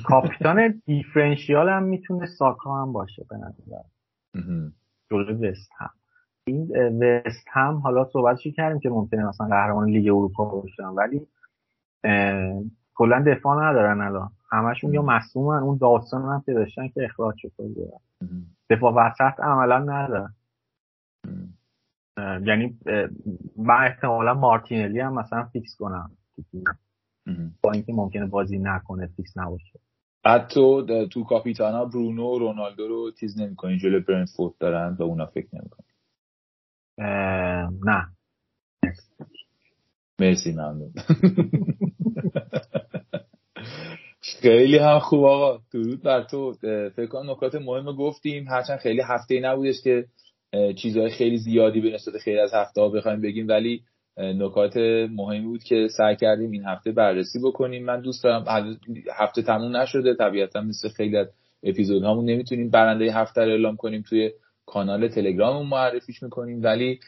[0.05, 3.82] کاپیتان دیفرنشیال هم می‌تونه ساکا هم باشه به نظر
[5.11, 5.91] جلو وست هم.
[6.45, 6.68] این
[7.03, 11.26] وست هم حالا صحبتش کردیم که ممکنه مثلا قهرمان لیگ اروپا باشن ولی
[12.95, 14.30] کلا دفاع ندارن الان.
[14.53, 17.53] همشون یا مصدومن اون داستان هم که داشتن که اخراج شد.
[18.70, 20.34] دفاع وسط عملا ندارن.
[22.46, 22.78] یعنی
[23.56, 26.10] من احتمالا مارتینلی هم مثلا فیکس کنم.
[27.62, 29.80] با اینکه ممکنه بازی نکنه فیکس نباشه.
[30.24, 33.78] بعد تو تو کاپیتانا برونو و رونالدو رو چیز نمی‌کنی.
[33.78, 35.86] جلو برنتفورد دارن و اونا فکر نمی‌کنی
[37.84, 38.06] نه.
[40.18, 40.92] مرسی ممنون.
[44.20, 45.62] خیلی هم خوب آقا.
[45.72, 46.52] درود بر تو.
[46.96, 48.48] فکر کنم نکات مهم گفتیم.
[48.48, 50.06] هرچند خیلی هفته ای نبودش که
[50.76, 53.82] چیزهای خیلی زیادی به نسبت خیلی از هفته ها بخوایم بگیم ولی
[54.18, 54.76] نکات
[55.11, 57.84] مهمی بود که سعی کردیم این هفته بررسی بکنیم.
[57.84, 58.44] من دوست دارم
[59.16, 61.28] هفته تموم نشده طبیعتا مثل خیلی از
[61.62, 64.32] اپیزود هامون نمی‌تونیم برنده هفته رو اعلام کنیم توی
[64.66, 66.62] کانال تلگراممون معرفیش می‌کنیم.
[66.62, 67.01] ولی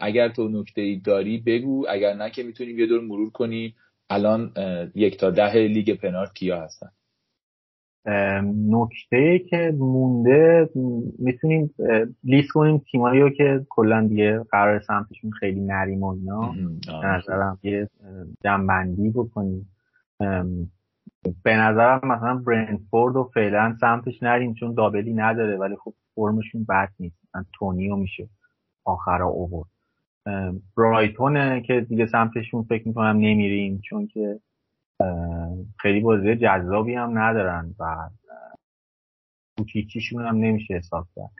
[0.00, 3.74] اگر تو نکته ای داری بگو اگر نه که می‌تونیم یه دور مرور کنیم
[4.10, 4.52] الان
[4.94, 6.88] یک تا ده لیگ پنارت کیا هستن.
[8.06, 10.70] نکته که مونده
[11.18, 11.74] می‌تونیم
[12.24, 16.54] لیست کنیم تیمایی رو که کلا دیگه قرار سمتشون خیلی نریم و اینا.
[17.02, 17.88] به نظرم یه
[18.44, 19.68] جنبندی بکنیم.
[21.44, 26.88] به نظرم مثلا برنفورد و فعلا سمتش نریم چون دابلی نداره ولی خب فرمشون بد
[27.00, 27.16] نیست.
[27.28, 28.28] مثلا تونیو میشه
[28.84, 29.68] آخرا اوورد.
[30.76, 34.40] برایتونه که دیگه سمتشون فکر می‌کنم نمیریم چون که
[35.78, 38.08] خیلی بازی جذابی هم ندارن و
[39.58, 41.30] کوچیچیشون هم نمیشه حساب کرد.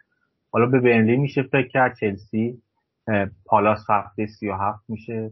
[0.53, 2.63] حالا به برنلی میشه فکر کرد چلسی
[3.45, 5.31] پالاس هفته سی و هفت میشه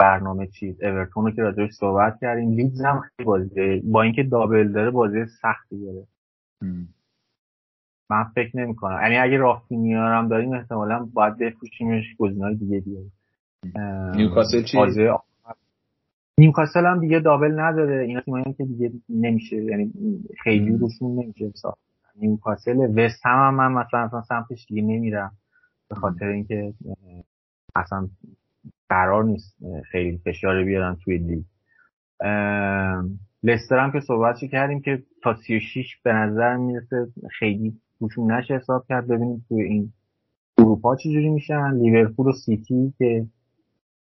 [0.00, 2.50] برنامه چیز اورتون که راجعش صحبت کردیم.
[2.50, 6.06] لیدز هم خیلی بازی با اینکه دابل داره بازی سختی داره.
[8.10, 13.12] من فکر نمی کنم یعنی اگه رافینیا هم داریم احتمالا باید بفروشیمش گزینه‌های دیگه بیاریم
[14.16, 14.78] نیوکاسل چی؟
[16.38, 18.04] نیوکاسل هم دیگه دابل نداره.
[18.04, 19.92] اینا تیمایی که دیگه نمیشه یعنی
[20.42, 21.78] خیلی روشون نمیشه حساب.
[22.20, 25.32] نیوکاسل وست هم, هم من مثلا اصلا سمتش دیگه نمیرم.
[25.88, 26.74] به خاطر اینکه
[27.76, 28.08] اصلا
[28.88, 29.56] قرار نیست
[29.92, 31.44] خیلی فشار بیارن توی لیگ.
[33.42, 37.06] لستر هم که صحبتشی کردیم که تا 36 به نظر می‌رسه
[37.38, 39.08] خیلی روشون نشه حساب کرد.
[39.08, 39.92] ببینیم توی این
[40.58, 41.70] اروپا چجوری میشن.
[41.70, 43.26] لیورپول و سیتی که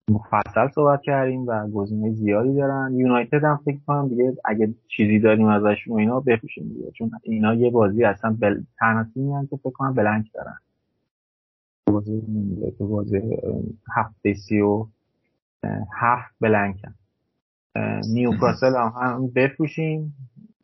[0.09, 2.95] مفصل صحبت کردیم و گزینه زیادی دارن.
[2.95, 6.91] یونایتد هم فکر کنم دیگه اگه چیزی داریم و اینا بفروشیم دیگه.
[6.91, 8.61] چون اینا یه بازی اصلا بل...
[8.79, 10.59] تنها تیمی که فکر کنم بلنک دارن.
[11.87, 12.23] بازی
[12.79, 13.21] تو بازی
[13.97, 14.87] هفته سی و
[16.01, 16.95] هفت blank ان
[18.13, 20.15] نیوکاسل هم, هم بفروشیم.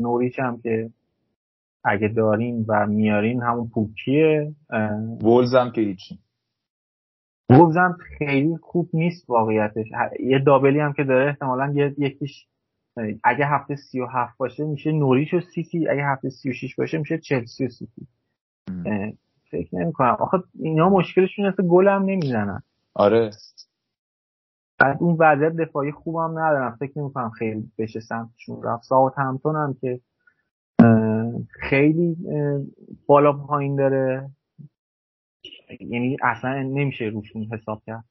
[0.00, 0.90] نوریچ هم که
[1.84, 4.52] اگه دارین و میارین همون پوکیه
[5.22, 6.18] وولز هم که هیچی.
[7.50, 9.86] هم خیلی خوب نیست واقعیتش.
[10.20, 12.46] یه double ی هم که داره احتمالا یکیش
[13.24, 15.88] اگه هفته سی و هفت باشه میشه نوریچ و سیتی.
[15.88, 18.06] اگه هفته سی و شیش باشه میشه چلسی و سیتی.
[19.50, 22.62] فکر نمی کنم آخه اینا مشکلشون هست گل هم نمی‌زنن.
[22.94, 23.30] آره.
[24.78, 26.76] بعد اون وضعیت دفاعی خوب هم ندارم.
[26.80, 28.82] فکر نمی کنم خیلی بشه سمتشون رفت.
[28.82, 30.00] ساوت همتون هم که
[31.48, 32.16] خیلی
[33.06, 34.30] بالا پایین داره.
[35.80, 38.04] یعنی اصلا نمیشه روشون حساب کرد.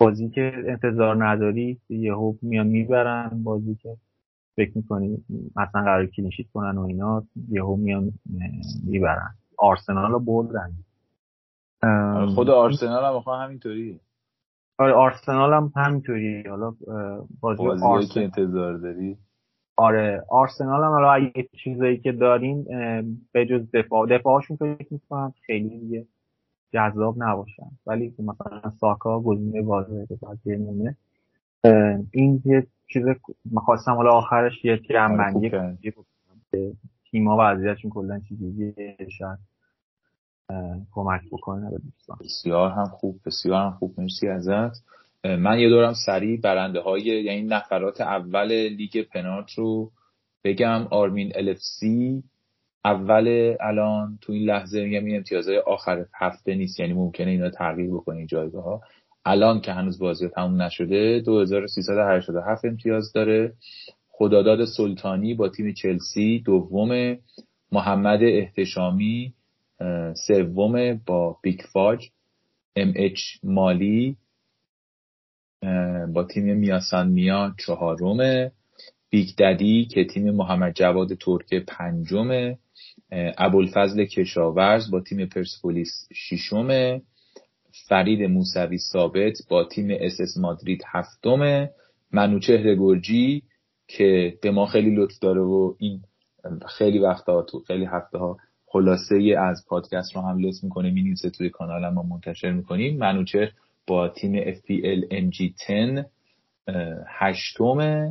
[0.00, 3.96] بازی که انتظار نداری یهو میان می‌برن بازی که
[4.56, 5.24] فکر می‌کنی
[5.56, 8.12] مثلا قرار کلینشیت کنن و اینا یهو میان
[8.84, 9.34] می‌برن.
[9.58, 10.72] آرسنال رو بردن.
[12.34, 14.00] خود آرسنال هم همینطوری.
[14.78, 16.42] آره آرسنال هم همینطوری.
[16.42, 16.74] حالا
[17.40, 19.16] بازی, بازی که انتظار داری؟
[19.76, 21.30] آره آرسنال هم حالا
[21.64, 22.64] چیزایی که داریم
[23.32, 26.06] به جز دفاع دفاعشون فکر می‌کنم خیلی دیگه
[26.72, 27.70] جذاب نباشن.
[27.86, 30.96] ولی مثلا ساکا گزینه واضحه که باید بمونه
[32.10, 33.02] این یه چیز
[33.44, 35.78] می‌خواستم حالا آخرش یه جنبندی آره،
[36.50, 36.72] که
[37.10, 38.74] تیما وضعیتشون کلا چیزی
[39.18, 39.38] شاید
[40.92, 42.16] کمک بکنه به دوستان.
[42.20, 43.94] بسیار هم خوب بسیار هم خوب.
[44.00, 44.82] مرسی ازت.
[45.24, 49.90] من یه دورم سریع برنده های یعنی نفرات اول لیگ پنارت رو
[50.44, 50.86] بگم.
[50.90, 52.22] آرمین الفسی
[52.84, 57.90] اول الان تو این لحظه میگم این امتیازهای آخر هفته نیست یعنی ممکنه اینا تغییر
[57.90, 58.80] بکنه این جایگاه ها
[59.24, 63.52] الان که هنوز بازی تموم نشده 2387 امتیاز داره.
[64.08, 67.18] خداداد سلطانی با تیم چلسی دوم
[67.72, 69.34] محمد احتشامی
[70.26, 72.08] سوم با بیگ فاج
[72.76, 74.16] ام اچ مالی
[76.14, 78.50] با تیم میاسان میا چهارم
[79.10, 82.54] بیگ ددی که تیم محمد جواد ترکه پنجم
[83.12, 87.00] ابوالفضل کشاورز با تیم پرسپولیس ششم
[87.88, 91.68] فرید موسوی ثابت با تیم اس اس مادرید هفتم
[92.12, 93.42] منوچهر گرجی
[93.88, 96.02] که به ما خیلی لطف داره و این
[96.78, 98.36] خیلی وقتا تو خیلی هفته ها
[98.66, 102.98] خلاصه ای از پادکست رو هم لطف می‌کنه می‌نویسه توی کانال ما منتشر می‌کنیم.
[102.98, 103.50] منوچهر
[103.86, 106.04] با تیم FPL MG10
[107.06, 108.10] هشتم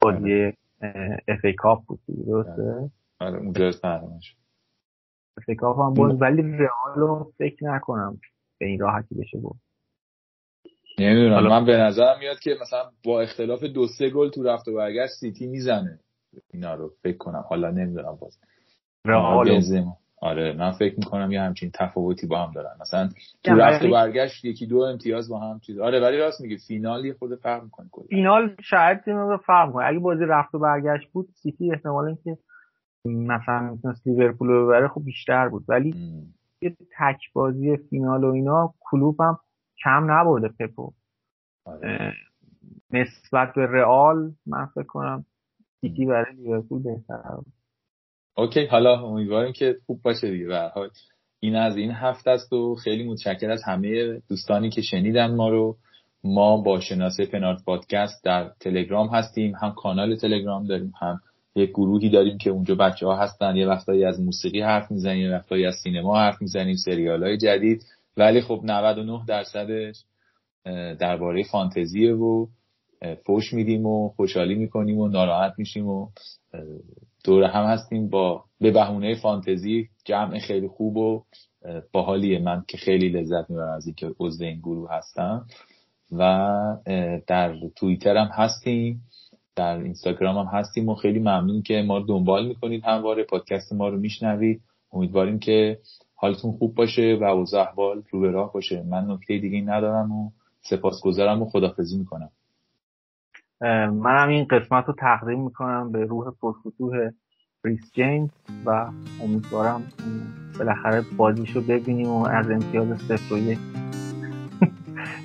[0.02, 0.54] بازی
[1.28, 3.38] FA Cup بود درسته؟ آره.
[3.38, 3.68] اونجا
[5.38, 8.20] FA Cup هم بود ولی رئال رو فکر نکنم
[8.58, 9.56] به این راحتی بشه بود
[11.00, 14.74] نمی‌دونم من به نظرم میاد که مثلا با اختلاف دو سه گل تو رفت و
[14.76, 16.00] برگشت سیتی می‌زنه
[16.54, 18.40] اینا رو فکر کنم حالا نمی‌دونم باز.
[19.06, 19.62] رئال
[20.22, 22.78] آره من فکر می‌کنم یه همچین تفاوتی با هم دارن.
[22.82, 23.10] مثلا
[23.44, 25.80] تو رفت و برگشت یکی دو امتیاز با هم چیز.
[25.80, 28.06] آره ولی راست میگه فینال یه خورده فرق می‌کنه کلا.
[28.08, 32.38] فینال شاید رو فرق کنه اگه بازی رفت و برگشت بود سیتی احتمال اینکه
[33.06, 35.66] مثلا مثل لیورپول رو ببره خب بیشتر بود.
[35.68, 35.96] ولی
[36.62, 39.40] یه تک بازی فینال و اینا کلوپ هم
[39.84, 40.94] کم نبرده پپ رو.
[41.66, 42.14] آره.
[42.92, 45.26] نسبت به رئال من فکر کنم
[45.82, 47.54] سیتی برای لیورپول بهتر بود.
[48.38, 50.48] okay حالا امیدواریم که خوب باشه دیگه.
[50.48, 50.90] به حال
[51.40, 55.78] این از این هفته است و خیلی متشکر از همه دوستانی که شنیدن ما رو.
[56.24, 61.20] ما با شناسه پنارت پادکست در تلگرام هستیم هم کانال تلگرام داریم هم
[61.56, 63.56] یک گروهی داریم که اونجا بچه ها هستن.
[63.56, 67.84] یه وقتایی از موسیقی حرف می‌زنیم یه وقتایی از سینما حرف می‌زنیم سریال های جدید.
[68.18, 70.04] ولی خب 99 درصدش
[71.00, 72.48] درباره فانتزیه و
[73.26, 76.08] فوش میدیم و خوشحالی می‌کنیم و ناراحت میشیم و
[77.24, 81.24] دور هم هستیم با به بهونه فانتزی جمع خیلی خوب و
[81.92, 82.40] باحالیه.
[82.40, 85.46] من که خیلی لذت می‌برم از اینکه عضو این گروه هستم.
[86.12, 86.22] و
[87.28, 89.02] در توییتر هم هستیم
[89.56, 93.24] در اینستاگرام هم هستیم و خیلی ممنون که ما رو دنبال می‌کنید همواره.
[93.24, 94.62] پادکست ما رو میشنوید.
[94.94, 95.80] امیدواریم که
[96.16, 98.84] حالتون خوب باشه و اوضاع احوال رو به راه باشه.
[98.84, 102.30] من نکته دیگه ندارم و سپاسگزارم و خدافزی می‌کنم.
[103.62, 107.10] منم این قسمت رو تقدیم می‌کنم به روح پرفتوه
[107.64, 108.30] ریس جیمز
[108.66, 108.88] و
[109.24, 109.84] امیدوارم
[110.60, 113.60] بالاخره بازیشو ببینیم و از امتیاز صفر و یک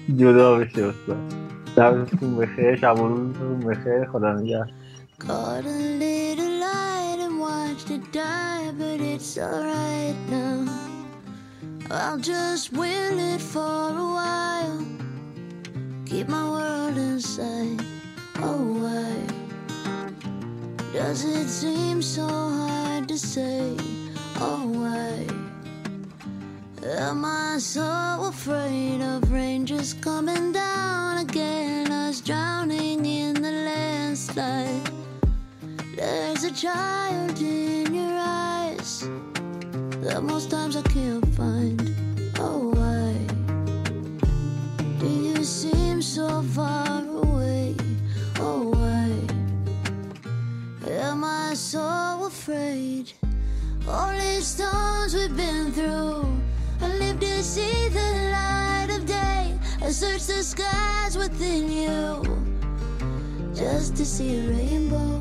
[0.19, 1.35] جدا بشه استاد
[1.77, 4.73] شبتون بخیر شب و روزتون بخیر خدا نگهدار
[5.19, 10.67] Caught a little light and watched it die, but it's alright now.
[11.91, 14.85] I'll just will it for a while.
[16.07, 17.92] Keep my world inside.
[18.43, 19.15] Why
[20.93, 23.77] does it seem so hard to say?
[24.41, 25.27] Oh, why
[26.85, 31.93] am I so afraid of rain just coming down again?
[31.93, 34.91] Us drowning in the landslide.
[35.95, 39.09] There's a child in your eyes
[40.03, 41.95] that most times I can't find.
[42.41, 43.15] Oh, why
[44.99, 46.72] do you seem so far
[52.43, 53.13] afraid?
[53.87, 56.27] All these storms we've been through,
[56.81, 59.57] I live to see the light of day.
[59.81, 62.01] I search the skies within you
[63.55, 65.21] just to see a rainbow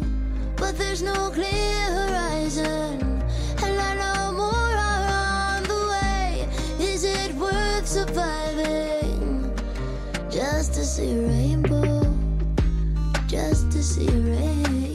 [0.56, 3.22] but there's no clear horizon.
[3.64, 6.48] And I know more are on the way.
[6.80, 9.54] Is it worth surviving
[10.32, 12.02] just to see a rainbow?
[13.28, 14.91] Just to see a rainbow.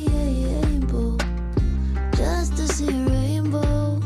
[2.77, 4.03] See rainbow.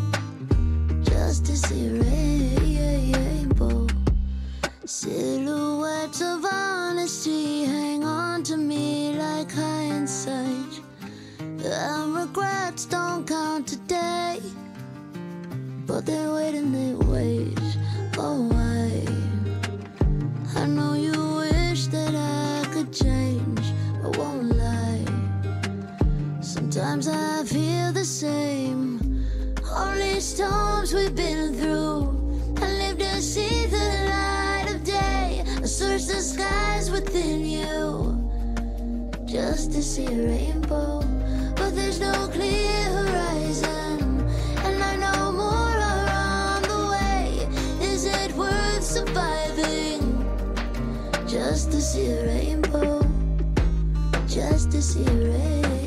[1.03, 3.89] Just to see rainbow.
[4.85, 10.83] Silhouettes of honesty hang on to me like hindsight.
[11.41, 14.39] And regrets don't count today.
[15.85, 17.59] But they wait and they wait.
[18.19, 19.05] Oh, why?
[20.55, 23.65] I know you wish that I could change.
[24.05, 24.60] I won't.
[26.73, 29.01] Sometimes I feel the same.
[29.97, 32.55] These storms we've been through.
[32.63, 35.43] I live to see the light of day.
[35.57, 38.23] I search the skies within you.
[39.27, 41.01] Just to see a rainbow
[41.57, 44.21] but there's no clear horizon.
[44.63, 46.09] And I know more are
[46.55, 47.49] on the way.
[47.81, 50.03] Is it worth surviving
[51.27, 53.03] just to see a rainbow?
[54.29, 55.80] Just to see a rainbow.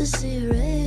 [0.00, 0.79] to see red.